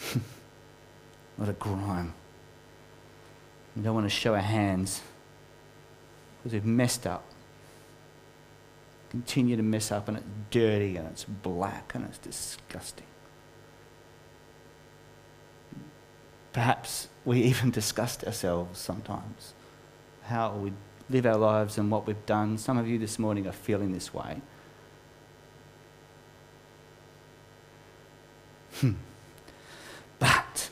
a 0.14 0.20
lot 1.36 1.50
of 1.50 1.58
grime. 1.58 2.14
We 3.76 3.82
don't 3.82 3.94
want 3.94 4.06
to 4.06 4.10
show 4.10 4.34
our 4.34 4.40
hands 4.40 5.02
because 6.38 6.54
we've 6.54 6.64
messed 6.64 7.06
up 7.06 7.24
continue 9.10 9.54
to 9.54 9.62
mess 9.62 9.92
up 9.92 10.08
and 10.08 10.16
it's 10.16 10.26
dirty 10.50 10.96
and 10.96 11.06
it's 11.06 11.22
black 11.22 11.94
and 11.94 12.04
it's 12.06 12.18
disgusting. 12.18 13.06
Perhaps 16.52 17.08
we 17.24 17.42
even 17.50 17.70
disgust 17.70 18.24
ourselves 18.24 18.80
sometimes, 18.80 19.52
how 20.24 20.56
we 20.56 20.72
live 21.10 21.26
our 21.26 21.36
lives 21.36 21.78
and 21.78 21.90
what 21.90 22.06
we've 22.06 22.26
done. 22.26 22.58
Some 22.58 22.78
of 22.78 22.88
you 22.88 22.98
this 22.98 23.18
morning 23.18 23.46
are 23.46 23.52
feeling 23.52 23.92
this 23.92 24.12
way. 24.14 24.40
Hmm. 28.80 28.92
But 30.18 30.70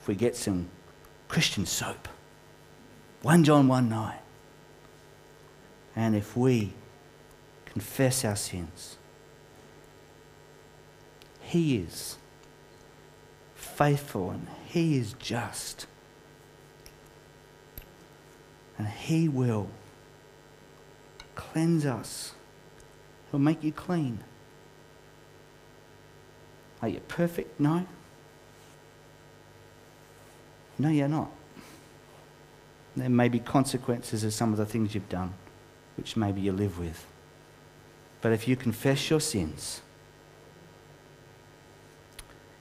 if 0.00 0.08
we 0.08 0.14
get 0.14 0.36
some 0.36 0.68
Christian 1.28 1.66
soap, 1.66 2.08
1 3.22 3.44
John 3.44 3.68
1 3.68 3.88
9, 3.88 4.14
and 5.94 6.14
if 6.14 6.36
we 6.36 6.74
confess 7.64 8.24
our 8.24 8.36
sins, 8.36 8.96
He 11.40 11.76
is 11.76 12.16
faithful 13.54 14.30
and 14.30 14.48
He 14.66 14.96
is 14.96 15.14
just. 15.14 15.86
And 18.78 18.88
He 18.88 19.28
will 19.28 19.68
cleanse 21.34 21.86
us, 21.86 22.32
He'll 23.30 23.40
make 23.40 23.62
you 23.62 23.72
clean. 23.72 24.20
Are 26.82 26.88
you 26.88 27.00
perfect? 27.00 27.58
No. 27.58 27.86
No, 30.78 30.88
you're 30.90 31.08
not. 31.08 31.30
There 32.96 33.08
may 33.08 33.28
be 33.28 33.40
consequences 33.40 34.24
of 34.24 34.32
some 34.32 34.52
of 34.52 34.58
the 34.58 34.66
things 34.66 34.94
you've 34.94 35.08
done, 35.08 35.34
which 35.96 36.16
maybe 36.16 36.40
you 36.40 36.52
live 36.52 36.78
with. 36.78 37.06
But 38.20 38.32
if 38.32 38.48
you 38.48 38.56
confess 38.56 39.10
your 39.10 39.20
sins, 39.20 39.82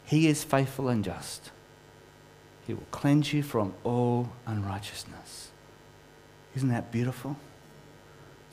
He 0.06 0.28
is 0.28 0.44
faithful 0.44 0.88
and 0.90 1.04
just. 1.04 1.52
He 2.68 2.74
will 2.74 2.88
cleanse 2.92 3.32
you 3.34 3.44
from 3.44 3.74
all 3.84 4.30
unrighteousness. 4.46 5.50
Isn't 6.56 6.70
that 6.70 6.92
beautiful? 6.92 7.38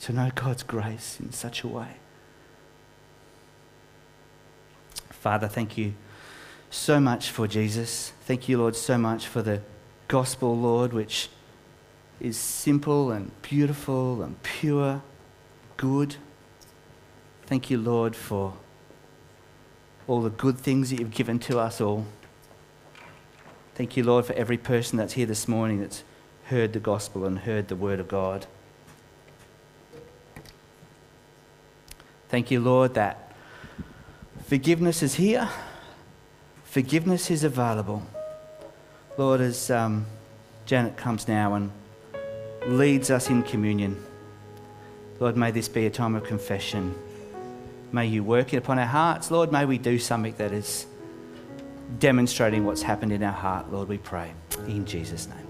To 0.01 0.13
know 0.13 0.31
God's 0.35 0.63
grace 0.63 1.19
in 1.19 1.31
such 1.31 1.63
a 1.63 1.67
way. 1.67 1.95
Father, 5.09 5.47
thank 5.47 5.77
you 5.77 5.93
so 6.69 6.99
much 6.99 7.29
for 7.29 7.47
Jesus. 7.47 8.11
Thank 8.25 8.49
you, 8.49 8.57
Lord, 8.57 8.75
so 8.75 8.97
much 8.97 9.27
for 9.27 9.41
the 9.41 9.61
gospel, 10.09 10.57
Lord, 10.57 10.91
which 10.91 11.29
is 12.19 12.35
simple 12.35 13.11
and 13.11 13.31
beautiful 13.41 14.21
and 14.21 14.41
pure, 14.43 15.01
good. 15.77 16.17
Thank 17.45 17.69
you, 17.69 17.77
Lord, 17.77 18.15
for 18.15 18.53
all 20.07 20.21
the 20.21 20.29
good 20.29 20.57
things 20.57 20.89
that 20.89 20.99
you've 20.99 21.11
given 21.11 21.39
to 21.39 21.59
us 21.59 21.79
all. 21.79 22.05
Thank 23.75 23.95
you, 23.95 24.03
Lord, 24.03 24.25
for 24.25 24.33
every 24.33 24.57
person 24.57 24.97
that's 24.97 25.13
here 25.13 25.25
this 25.25 25.47
morning 25.47 25.79
that's 25.79 26.03
heard 26.45 26.73
the 26.73 26.79
gospel 26.79 27.25
and 27.25 27.39
heard 27.39 27.67
the 27.67 27.75
word 27.75 27.99
of 27.99 28.07
God. 28.07 28.45
Thank 32.29 32.49
you, 32.51 32.59
Lord, 32.59 32.95
that 32.95 33.31
forgiveness 34.45 35.03
is 35.03 35.15
here, 35.15 35.49
forgiveness 36.63 37.29
is 37.29 37.43
available. 37.43 38.03
Lord, 39.17 39.41
as 39.41 39.69
um, 39.69 40.07
Janet 40.65 40.97
comes 40.97 41.27
now 41.27 41.53
and 41.53 41.71
leads 42.65 43.11
us 43.11 43.29
in 43.29 43.43
communion, 43.43 44.03
Lord, 45.19 45.37
may 45.37 45.51
this 45.51 45.67
be 45.67 45.85
a 45.85 45.91
time 45.91 46.15
of 46.15 46.23
confession. 46.23 46.95
May 47.91 48.07
you 48.07 48.23
work 48.23 48.53
it 48.53 48.57
upon 48.57 48.79
our 48.79 48.87
hearts. 48.87 49.29
Lord, 49.29 49.51
may 49.51 49.65
we 49.65 49.77
do 49.77 49.99
something 49.99 50.33
that 50.37 50.51
is 50.51 50.87
demonstrating 51.99 52.65
what's 52.65 52.81
happened 52.81 53.11
in 53.11 53.21
our 53.21 53.31
heart, 53.31 53.71
Lord, 53.71 53.87
we 53.87 53.99
pray. 53.99 54.33
In 54.67 54.85
Jesus' 54.85 55.27
name. 55.27 55.42